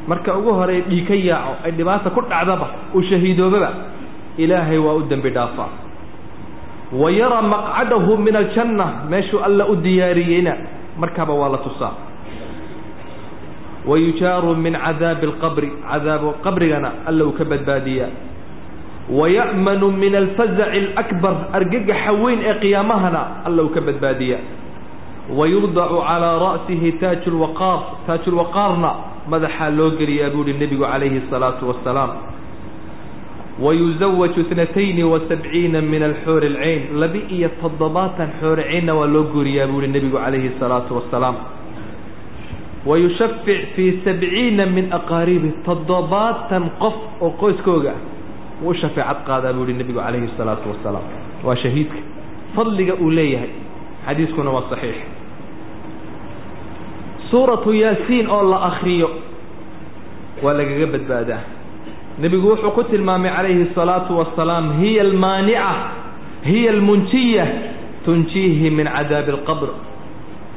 marka 0.08 0.36
ugu 0.38 0.52
horey 0.60 0.82
dhiig 0.90 1.08
ka 1.08 1.16
yaaco 1.16 1.54
ay 1.66 1.72
dhibaata 1.72 2.10
ku 2.16 2.22
dhacdaba 2.32 2.68
uu 2.96 3.02
shahiidoobaba 3.10 3.70
ilaahay 4.38 4.78
waa 4.86 4.96
u 5.00 5.04
dembi 5.12 5.30
dhaafaa 5.38 5.70
wa 7.02 7.08
yara 7.12 7.40
maqcadahu 7.42 8.18
min 8.26 8.36
aljanna 8.36 8.88
meeshuu 9.12 9.40
alla 9.48 9.68
u 9.72 9.76
diyaariyeyna 9.86 10.54
markaaba 11.00 11.34
waa 11.34 11.50
la 11.56 11.58
tusaa. 11.64 11.94
Wayujaaru 13.88 14.56
min 14.56 14.74
cadaabi 14.76 15.26
alqabri 15.32 15.70
cadaabu 15.92 16.34
qabrigana 16.44 16.90
alla 17.08 17.24
uu 17.26 17.32
ka 17.40 17.46
badbaadiyaa 17.52 18.10
waya'manu 19.10 19.88
min 19.92 20.16
alfazaci 20.16 20.78
alakbar 20.84 21.36
argagaxa 21.58 22.12
weyn 22.24 22.40
ee 22.50 22.56
qiyaamahana 22.64 23.22
allow 23.48 23.68
ka 23.76 23.82
badbaadiya 23.82 24.38
wayudacu 25.40 25.98
calaa 26.08 26.36
ra'sihi 26.46 26.92
taaju 27.02 27.30
lwaqaar 27.38 27.80
taajulwaqaarna 28.08 28.92
madaxaa 29.32 29.70
loo 29.78 29.90
geliyaa 30.00 30.30
buu 30.36 30.44
ihi 30.48 30.60
nebigu 30.64 30.84
calayhi 30.92 31.22
asalaatu 31.28 31.64
wassalaam 31.72 32.12
wayuzawaju 33.66 34.40
itnatayni 34.42 35.04
wa 35.04 35.20
sabciina 35.30 35.82
min 35.82 36.04
alxoori 36.04 36.48
alcayn 36.48 36.82
labi 37.02 37.20
iyo 37.38 37.50
toddobaatan 37.62 38.30
xoori 38.42 38.64
caynna 38.64 38.94
waa 39.00 39.08
loo 39.16 39.24
guuriyaa 39.34 39.68
buu 39.72 39.82
ihi 39.82 39.92
nebigu 39.96 40.18
calayhi 40.18 40.52
asalaatu 40.56 40.96
wassalaam 41.00 41.36
wayushafic 42.86 43.62
fii 43.76 43.92
sabciina 44.06 44.66
min 44.66 44.86
aqaaribi 45.00 45.52
toddobaatan 45.66 46.70
qof 46.84 46.96
oo 47.22 47.30
qoyskooga 47.42 47.92
ah 47.96 48.17
wuu 48.65 48.75
shafeecad 48.83 49.19
qaadaa 49.29 49.53
buu 49.57 49.63
uhi 49.67 49.73
nebigu 49.81 50.01
calayhi 50.07 50.27
الsalaatu 50.33 50.67
wasalaam 50.73 51.05
waa 51.47 51.57
shahiidka 51.65 51.99
fadliga 52.57 52.95
uu 53.05 53.11
leeyahay 53.19 53.51
xadiiskuna 54.07 54.51
waa 54.57 54.65
saxiix 54.73 54.97
suuratu 57.31 57.73
yaasiin 57.83 58.27
oo 58.31 58.43
la 58.51 58.59
akriyo 58.71 59.09
waa 60.43 60.53
lagaga 60.59 60.87
badbaadaa 60.95 61.41
nebigu 62.23 62.47
wuxuu 62.51 62.71
ku 62.77 62.83
tilmaamay 62.85 63.31
calayhi 63.37 63.63
الsalaatu 63.69 64.19
wasalaam 64.21 64.67
hiya 64.81 65.03
almaanica 65.09 65.71
hiya 66.51 66.71
almunjiya 66.77 67.47
tunjiihi 68.05 68.71
min 68.79 68.87
cadaabi 68.97 69.31
اlqabr 69.37 69.69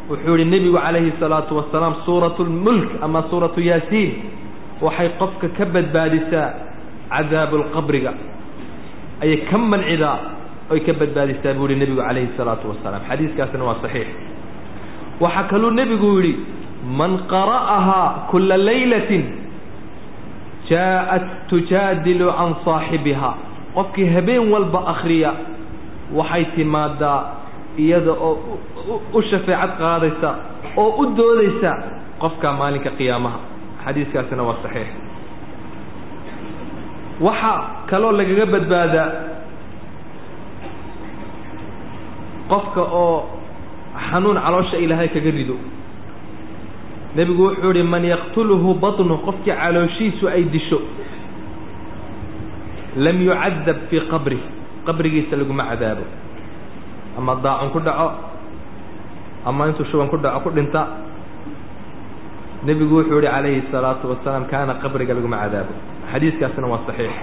wuxuu 0.10 0.36
yihi 0.40 0.50
nebigu 0.54 0.78
calayhi 0.86 1.10
الsalaatu 1.16 1.52
wasalaam 1.60 1.94
suuratu 2.06 2.42
lmulk 2.50 2.90
ama 3.06 3.24
suuratu 3.30 3.60
yaasiin 3.70 4.12
waxay 4.86 5.10
qofka 5.22 5.48
ka 5.58 5.66
badbaadisaa 5.76 6.50
cadaabulqabriga 7.13 8.13
ayay 9.23 9.39
ka 9.51 9.59
mancidaa 9.59 10.19
oy 10.73 10.81
ka 10.87 10.93
badbaadistaa 11.01 11.55
buu 11.59 11.67
yihi 11.71 11.81
nebigu 11.83 12.01
calayhi 12.07 12.31
salaatu 12.39 12.65
wasalaam. 12.73 13.03
xadiiskaasina 13.11 13.65
waa 13.69 13.79
saxiix. 13.85 14.09
waxaa 15.23 15.45
kaluu 15.51 15.71
nebigu 15.81 16.09
yidhi 16.21 16.33
man 17.01 17.13
qara'ahaa 17.33 18.09
kula 18.31 18.57
laylatin 18.69 19.25
jaaءat 20.71 21.27
tujaadilu 21.51 22.29
can 22.39 22.53
saaxibihaa 22.65 23.35
qofkii 23.77 24.09
habeen 24.15 24.45
walba 24.55 24.81
akhriya 24.93 25.31
waxay 26.19 26.45
timaadaa 26.57 27.21
iyada 27.85 28.13
oo 28.29 28.59
u 29.13 29.23
shafeecad 29.31 29.73
qaadaysa 29.83 30.31
oo 30.83 30.91
u 31.03 31.05
doodaysa 31.19 31.71
qofka 32.23 32.49
maalinka 32.61 32.91
qiyaamaha. 32.99 33.39
xadiiskaasina 33.85 34.43
waa 34.49 34.59
saxiix 34.65 34.89
waxaa 37.28 37.60
kaloo 37.90 38.12
lagaga 38.20 38.46
badbaadaa 38.54 39.10
qofka 42.52 42.82
oo 43.04 43.18
xanuun 44.12 44.38
caloosha 44.46 44.78
ilaahay 44.86 45.10
kaga 45.16 45.32
rido 45.38 45.56
nebigu 47.16 47.44
wuxuu 47.48 47.72
yihi 47.74 47.88
man 47.94 48.04
yaqtuluhu 48.14 48.70
baطnu 48.84 49.16
qofkii 49.28 49.56
calooshiisu 49.62 50.26
ay 50.36 50.44
disho 50.54 50.80
lam 53.06 53.18
yucadab 53.28 53.78
fii 53.90 54.02
qabri 54.12 54.40
qabrigiisa 54.88 55.36
laguma 55.42 55.64
cadaabo 55.72 56.06
ama 57.18 57.34
daacun 57.44 57.70
ku 57.74 57.80
dhaco 57.88 58.08
ama 59.50 59.68
intuu 59.72 59.86
shuban 59.92 60.10
ku 60.14 60.18
dhaco 60.22 60.40
ku 60.46 60.50
dhinta 60.58 60.82
nebigu 62.68 62.96
wuxuu 63.02 63.20
yihi 63.24 63.32
calayhi 63.32 63.60
الsalaatu 63.66 64.04
wasalaam 64.12 64.46
kaana 64.52 64.74
qabriga 64.84 65.14
laguma 65.18 65.38
cadaabo 65.44 65.74
xadiiskaasina 66.12 66.68
waa 66.74 66.82
saxiix 66.88 67.16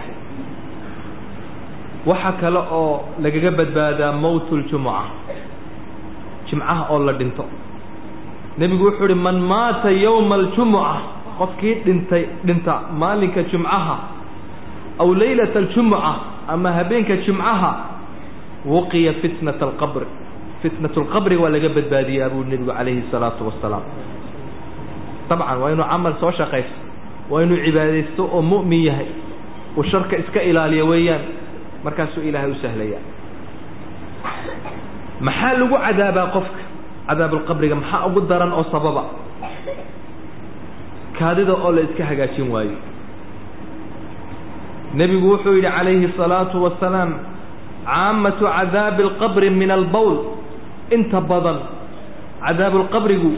waxaa 2.06 2.32
kale 2.40 2.60
oo 2.78 2.92
lagaga 3.24 3.50
badbaadaa 3.58 4.12
mowt 4.24 4.46
اljumuca 4.52 5.04
jimcaha 6.50 6.82
oo 6.92 6.98
la 7.06 7.12
dhinto 7.20 7.44
nebigu 8.58 8.84
wuxuu 8.88 9.04
uhi 9.06 9.14
man 9.26 9.38
maata 9.52 9.90
yowma 10.04 10.34
aljumuca 10.40 10.94
qofkii 11.38 11.74
dhintay 11.86 12.24
dhinta 12.46 12.74
maalinka 13.00 13.42
jumcaha 13.52 13.96
aw 15.02 15.08
laylata 15.20 15.58
aljumuca 15.64 16.12
ama 16.52 16.68
habeenka 16.78 17.14
jimcaha 17.26 17.70
wuqiya 18.72 19.12
fitnata 19.22 19.62
alqabri 19.68 20.06
fitnat 20.62 20.94
lqabri 21.02 21.36
waa 21.42 21.50
laga 21.54 21.68
badbaadiyaa 21.76 22.28
buu 22.34 22.44
nebigu 22.50 22.72
calayhi 22.78 23.00
الsalaatu 23.06 23.40
wasalaam 23.48 23.82
dabcan 25.30 25.56
waa 25.62 25.70
inuu 25.74 25.86
camal 25.92 26.14
soo 26.20 26.32
shaqaysto 26.40 26.78
waa 27.30 27.42
inuu 27.44 27.58
cibaadaysto 27.66 28.22
oo 28.36 28.42
mu'min 28.52 28.82
yahay 28.88 29.08
uu 29.78 29.84
sharka 29.92 30.14
iska 30.22 30.40
ilaaliya 30.50 30.84
weeyaan 30.90 31.24
markaasuu 31.84 32.22
ilaahay 32.28 32.50
u 32.50 32.58
sahlaya 32.64 32.98
maxaa 35.26 35.54
lagu 35.60 35.76
cadaabaa 35.86 36.26
qofka 36.36 36.62
cadaabulqabriga 37.08 37.74
maxaa 37.80 38.06
ugu 38.08 38.20
daran 38.30 38.52
oo 38.58 38.64
sababa 38.72 39.04
kaadida 41.18 41.52
oo 41.64 41.70
la 41.76 41.80
iska 41.86 42.02
hagaajin 42.10 42.48
waayo 42.54 42.76
nebigu 44.98 45.26
wuxuu 45.32 45.54
yidhi 45.56 45.70
calayhi 45.76 46.04
الsalaatu 46.10 46.56
wasalaam 46.66 47.10
caamatu 47.86 48.44
cadaabi 48.56 49.02
اlqabri 49.08 49.48
min 49.60 49.70
albowl 49.78 50.16
inta 50.96 51.20
badan 51.30 51.58
cadaabulqabrigu 52.44 53.30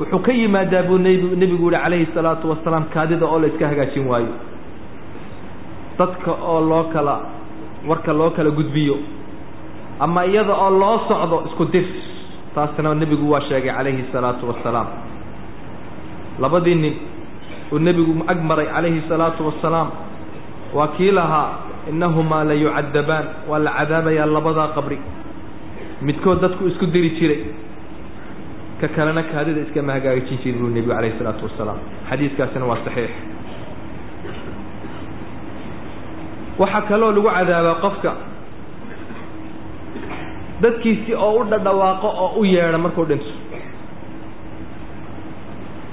wuxuu 0.00 0.18
ka 0.26 0.32
yimaadaa 0.32 0.82
buu 0.88 0.98
nb 0.98 1.36
nebigu 1.40 1.66
yihi 1.70 1.82
calayhi 1.82 2.06
salaatu 2.14 2.50
wasalaam 2.50 2.84
kaadida 2.94 3.26
oo 3.26 3.38
la 3.38 3.46
iska 3.52 3.68
hagaajin 3.68 4.06
waayo. 4.10 4.32
Dadka 5.98 6.30
oo 6.32 6.60
loo 6.70 6.84
kala 6.92 7.16
warka 7.88 8.12
loo 8.12 8.30
kala 8.30 8.50
gudbiyo 8.50 8.96
ama 10.00 10.24
iyada 10.26 10.54
oo 10.56 10.70
loo 10.80 10.96
socdo 11.08 11.36
isku 11.52 11.64
dir 11.72 11.84
taasna 12.54 12.94
nebigu 12.94 13.30
waa 13.30 13.40
sheegay 13.48 13.72
calayhi 13.76 14.04
salaatu 14.12 14.48
wasalaam. 14.48 14.86
Labadii 16.40 16.74
nin 16.74 16.94
uu 17.72 17.78
nebigu 17.78 18.24
ag 18.26 18.38
maray 18.42 18.66
calayhi 18.72 19.02
salaatu 19.08 19.46
wasalaam 19.46 19.88
waa 20.74 20.88
kii 20.96 21.10
lahaa 21.12 21.48
innahumaa 21.90 22.44
la 22.44 22.54
yucadabaan 22.54 23.24
waa 23.48 23.58
la 23.58 23.70
cadaabayaa 23.78 24.26
labadaa 24.26 24.68
qabri. 24.76 24.98
Midkood 26.02 26.40
dadku 26.40 26.64
isku 26.72 26.86
diri 26.86 27.10
jiray 27.20 27.40
ka 28.80 28.88
kalena 28.96 29.22
kaadida 29.32 29.60
iskama 29.66 29.92
hagaajin 29.96 30.38
jiri 30.42 30.58
buu 30.58 30.68
nebigu 30.74 30.92
calayhi 30.94 31.12
الsalaatu 31.16 31.44
wasalaam. 31.48 31.78
Xadiiskaasina 32.10 32.64
waa 32.70 32.80
saxiix. 32.86 33.10
Waxaa 36.60 36.82
kaloo 36.88 37.12
lagu 37.16 37.28
cadaabaa 37.36 37.80
qofka 37.84 38.10
dadkiisii 40.62 41.14
oo 41.24 41.32
u 41.40 41.44
dhadhawaaqo 41.50 42.08
oo 42.24 42.30
u 42.40 42.44
yeedha 42.44 42.78
markuu 42.84 43.04
dhinto. 43.10 43.32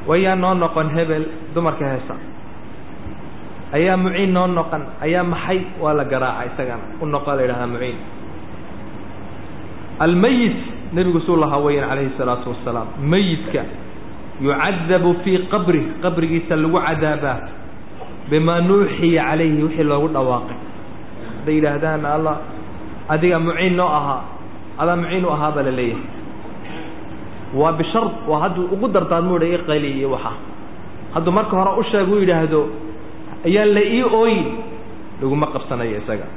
Wayaa 0.10 0.36
noo 0.36 0.54
noqon 0.64 0.88
hebel 0.96 1.24
dumarka 1.56 1.86
heesa 1.92 2.16
ayaa 3.78 3.98
muciin 4.04 4.32
noo 4.34 4.48
noqon 4.48 4.84
ayaa 5.06 5.24
maxay? 5.34 5.60
Waa 5.84 5.94
la 6.00 6.04
garaaca 6.12 6.46
isagana. 6.52 6.84
U 7.02 7.06
noqo 7.14 7.32
la 7.36 7.42
yidhahdaa 7.44 7.68
muciin. 7.74 7.98
Almayit 10.06 10.58
nebigu 10.94 11.20
suu 11.28 11.36
lahaa 11.36 11.60
weyan 11.66 11.90
calayhi 11.90 12.10
الsalaatu 12.14 12.50
wasalaam 12.54 12.88
mayidka 13.12 13.62
yucadabu 14.42 15.12
fii 15.24 15.38
qabri 15.52 15.82
qabrigiisa 16.04 16.56
lagu 16.56 16.80
cadaabaa 16.88 17.38
bimaa 18.30 18.62
nuuxiya 18.68 19.24
calayhi 19.30 19.64
wixii 19.64 19.84
loogu 19.92 20.08
dhawaaqay. 20.16 20.58
Hadday 21.40 21.56
yidhaahdaan 21.58 22.06
alla 22.06 22.34
adiga 23.14 23.40
muciin 23.40 23.76
noo 23.80 23.88
ahaa 24.00 24.22
adaa 24.82 24.96
muciin 25.02 25.26
u 25.26 25.30
ahaa 25.36 25.64
la 25.68 25.72
leeyahay. 25.72 26.06
Waa 27.60 27.72
bishard 27.80 28.14
waa 28.30 28.40
hadduu 28.44 28.66
ugu 28.76 28.88
dardaarmuu 28.96 29.40
dha 29.42 29.48
i 29.48 29.58
qali 29.70 29.90
iyo 30.00 30.12
waxa. 30.16 30.32
Hadduu 31.16 31.32
marka 31.32 31.56
hore 31.60 31.72
u 31.80 31.84
sheeg 31.92 32.08
u 32.12 32.20
yidhaahdo 32.20 32.62
ayaan 33.48 33.70
la 33.76 33.82
ii 33.96 34.04
ooyin. 34.04 34.46
Laguma 35.22 35.48
qabsanayo 35.56 35.98
isaga. 36.04 36.28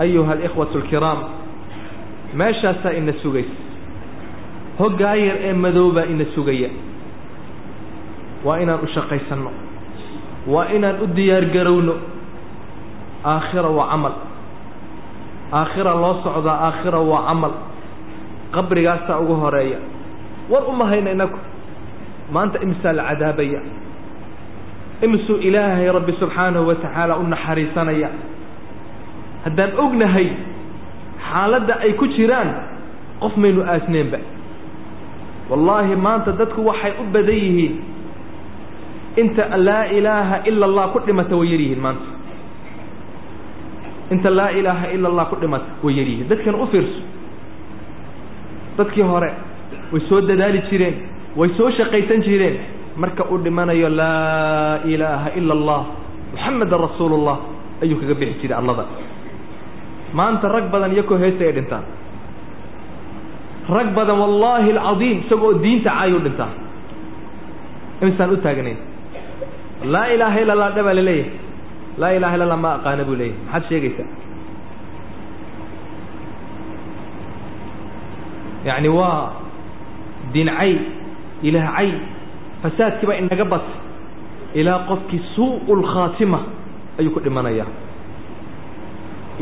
Ayuha 0.00 0.32
alikhwatu 0.32 0.78
alkiraam 0.80 1.18
meeshaasaa 2.34 2.92
ina 3.00 3.12
sugaysa 3.22 3.56
hoggaa 4.78 5.14
yar 5.14 5.36
ee 5.48 5.52
madoobaa 5.52 6.04
ina 6.12 6.24
sugaya. 6.34 6.68
Waa 8.44 8.58
inaan 8.62 8.80
u 8.80 8.86
shaqaysanno. 8.94 9.50
Waa 10.52 10.66
inaan 10.76 10.96
u 11.04 11.06
diyaar 11.16 11.44
garowno. 11.54 11.94
Aakhira 13.24 13.68
waa 13.78 13.88
camal. 13.92 14.12
Aakhira 15.52 15.92
loo 16.02 16.14
socdaa 16.24 16.58
aakhira 16.66 16.98
waa 17.10 17.22
camal. 17.28 17.52
Qabrigaasaa 18.54 19.18
ugu 19.20 19.34
horreeya. 19.42 19.78
War 20.50 20.62
uma 20.72 20.86
hayna 20.90 21.10
inaku 21.16 21.38
maanta 22.32 22.58
imisaa 22.64 22.92
la 22.92 23.04
cadaabaya. 23.10 23.60
Imisuu 25.04 25.36
ilaahay 25.36 25.92
rabbi 25.92 26.12
subxaanahu 26.20 26.66
wa 26.68 26.74
tacaala 26.74 27.16
u 27.16 27.22
naxariisanaya. 27.28 28.08
Haddaan 29.44 29.72
ognahay 29.84 30.28
xaaladda 31.32 31.74
ay 31.84 31.92
ku 32.00 32.06
jiraan 32.16 32.48
qof 33.22 33.36
maynu 33.36 33.62
aasneenba 33.74 34.18
wallaahi 35.50 35.96
maanta 36.06 36.32
dadku 36.40 36.60
waxay 36.70 36.92
u 37.00 37.04
badan 37.14 37.34
yihiin 37.44 37.74
inta 39.22 39.44
laa 39.66 39.84
ilaaha 39.98 40.36
ila 40.50 40.64
allah 40.70 40.84
ku 40.94 40.98
dhimata 41.06 41.34
way 41.40 41.48
yar 41.52 41.60
yihiin 41.60 41.80
maanta. 41.86 42.08
Inta 44.14 44.30
laa 44.30 44.50
ilaaha 44.58 44.86
ila 44.94 45.06
allah 45.10 45.24
ku 45.30 45.36
dhimata 45.42 45.66
way 45.82 45.94
yar 45.98 46.06
yihiin 46.10 46.28
dadkan 46.30 46.54
u 46.54 46.66
fiirso. 46.72 47.00
Dadkii 48.78 49.02
hore 49.10 49.30
way 49.92 50.00
soo 50.08 50.20
dadaali 50.22 50.62
jireen 50.70 50.94
way 51.36 51.48
soo 51.58 51.70
shaqaysan 51.78 52.22
jireen. 52.26 52.56
Marka 52.96 53.24
uu 53.30 53.38
dhimanayo 53.38 53.88
laa 53.88 54.78
ilaaha 54.86 55.28
ila 55.38 55.52
allah 55.58 55.80
moxamedan 56.34 56.78
rasuulullah 56.86 57.36
ayuu 57.82 57.98
kaga 58.00 58.14
bixi 58.20 58.40
jiray 58.46 58.58
allada 58.58 58.84
maanta 60.18 60.48
rag 60.54 60.66
badan 60.72 60.92
iyakoo 60.96 61.18
heesta 61.22 61.44
ay 61.48 61.52
dhintaan. 61.58 61.84
Rag 63.76 63.88
badan 63.98 64.16
wallaahi 64.22 64.70
alcadiim 64.76 65.18
isagoo 65.26 65.52
diinta 65.64 65.90
caayuu 65.96 66.20
dhintaa 66.26 66.52
imisaan 68.02 68.30
u 68.34 68.36
taagnayn. 68.46 68.78
Laa 69.92 70.06
ilaaha 70.14 70.38
illa 70.42 70.52
allah 70.56 70.70
dhabaa 70.76 70.94
la 70.98 71.04
leeyahay 71.10 71.38
laa 72.00 72.12
ilaha 72.18 72.34
illa 72.36 72.44
allah 72.48 72.60
ma 72.64 72.70
aqaana 72.78 73.02
buu 73.08 73.16
leeyahay. 73.20 73.44
Maxaad 73.46 73.64
sheegaysaa? 73.70 74.08
Yacni 78.68 78.88
waa 78.98 79.32
dincay 80.32 80.72
ilaahcay 81.48 81.90
fasaadkiiba 82.62 83.14
inaga 83.22 83.44
bas. 83.52 83.66
Ilaa 84.60 84.78
qofkii 84.88 85.22
suu 85.34 85.74
lkhaatima 85.80 86.38
ayuu 86.98 87.12
ku 87.14 87.20
dhimanayaa 87.24 87.66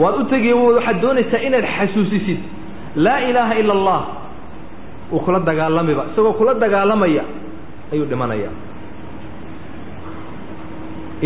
waad 0.03 0.14
u 0.20 0.24
tegi 0.32 0.53
waxaad 0.53 1.01
doonaysaa 1.05 1.40
inaad 1.49 1.66
xasuusisid 1.76 2.40
laa 3.05 3.20
ilaaha 3.30 3.55
ila 3.62 3.72
allah 3.78 4.01
uu 5.12 5.20
kula 5.24 5.40
dagaalamiba 5.49 6.03
isagoo 6.12 6.32
kula 6.38 6.55
dagaalamaya 6.64 7.22
ayuu 7.92 8.07
dhimanayaa 8.11 8.55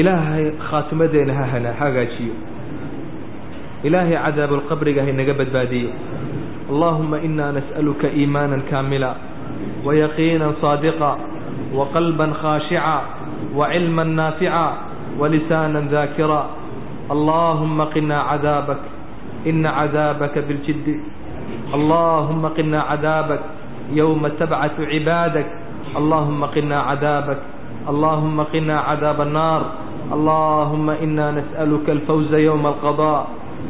ilaahay 0.01 0.45
khaatimadeena 0.71 1.35
ha 1.39 1.45
hana 1.53 1.71
hagaajiyo. 1.81 2.35
Ilaahay 3.87 4.17
cadaabulqabriga 4.25 5.03
haynaga 5.07 5.35
badbaadiyo. 5.41 5.91
Allahuma 6.73 7.17
ina 7.29 7.47
nas'aluka 7.57 8.09
iimaana 8.21 8.57
kaamila 8.71 9.11
wayaqiina 9.87 10.49
saadiqa 10.63 11.11
waqalba 11.79 12.27
khaashica 12.43 12.95
wacilma 13.59 14.05
naafica 14.19 14.65
walisaana 15.21 15.81
daakira 15.93 16.41
اللهم 17.11 17.79
قنا 17.95 18.19
عذابك 18.21 18.83
إن 19.47 19.67
عذابك 19.67 20.35
بالجد 20.39 20.87
اللهم 21.75 22.43
قنا 22.57 22.81
عذابك 22.81 23.41
يوم 23.93 24.23
تبعث 24.41 24.77
عبادك 24.81 25.49
اللهم 25.97 26.41
قنا 26.45 26.79
عذابك 26.81 27.41
اللهم 27.89 28.37
قنا 28.53 28.77
عذاب 28.81 29.19
النار 29.21 29.63
اللهم 30.13 30.87
إنا 30.91 31.27
نسألك 31.31 31.87
الفوز 31.91 32.35
يوم 32.35 32.67
القضاء 32.67 33.23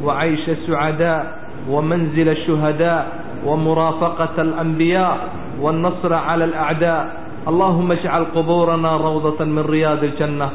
وعيش 0.04 0.44
السعداء 0.48 1.22
ومنزل 1.70 2.28
الشهداء 2.28 3.02
ومرافقة 3.46 4.36
الأنبياء 4.42 5.16
والنصر 5.60 6.12
على 6.14 6.44
الأعداء 6.44 7.02
اللهم 7.48 7.88
اجعل 7.92 8.22
قبورنا 8.34 8.90
روضة 8.96 9.44
من 9.44 9.64
رياض 9.66 10.04
الجنة 10.04 10.48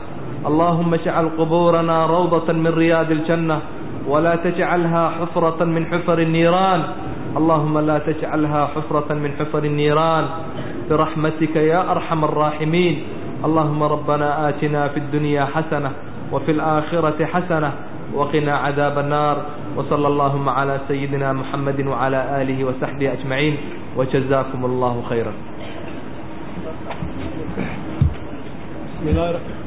اللهم 0.48 0.94
اجعل 0.94 1.26
قبورنا 1.38 2.06
روضة 2.06 2.48
من 2.54 2.68
رياض 2.68 3.12
الجنة 3.12 3.58
ولا 4.08 4.36
تجعلها 4.36 5.04
حفرة 5.20 5.60
من 5.64 5.84
حفر 5.92 6.18
النيران 6.20 6.82
اللهم 7.38 7.76
لا 7.80 7.98
تجعلها 8.00 8.62
حفرة 8.76 9.10
من 9.14 9.32
حفر 9.40 9.64
النيران 9.64 10.26
برحمتك 10.90 11.56
يا 11.56 11.92
أرحم 11.92 12.24
الراحمين 12.24 12.96
اللهم 13.46 13.84
ربنا 13.84 14.50
آتنا 14.50 14.88
في 14.88 14.98
الدنيا 15.00 15.46
حسنة 15.46 15.92
وفي 16.32 16.52
الآخرة 16.52 17.20
حسنة 17.26 17.72
وقنا 18.16 18.54
عذاب 18.56 18.96
النار 19.00 19.38
وصلى 19.78 20.08
اللهم 20.08 20.50
على 20.50 20.80
سيدنا 20.88 21.34
محمد 21.34 21.80
وعلى 21.88 22.20
آله 22.42 22.58
وصحبه 22.66 23.14
أجمعين 23.14 23.56
وجزاكم 23.98 24.62
الله 24.66 24.96
خيرا 25.10 25.34
بسم 28.96 29.08
الله 29.08 29.30
الرحمن 29.30 29.67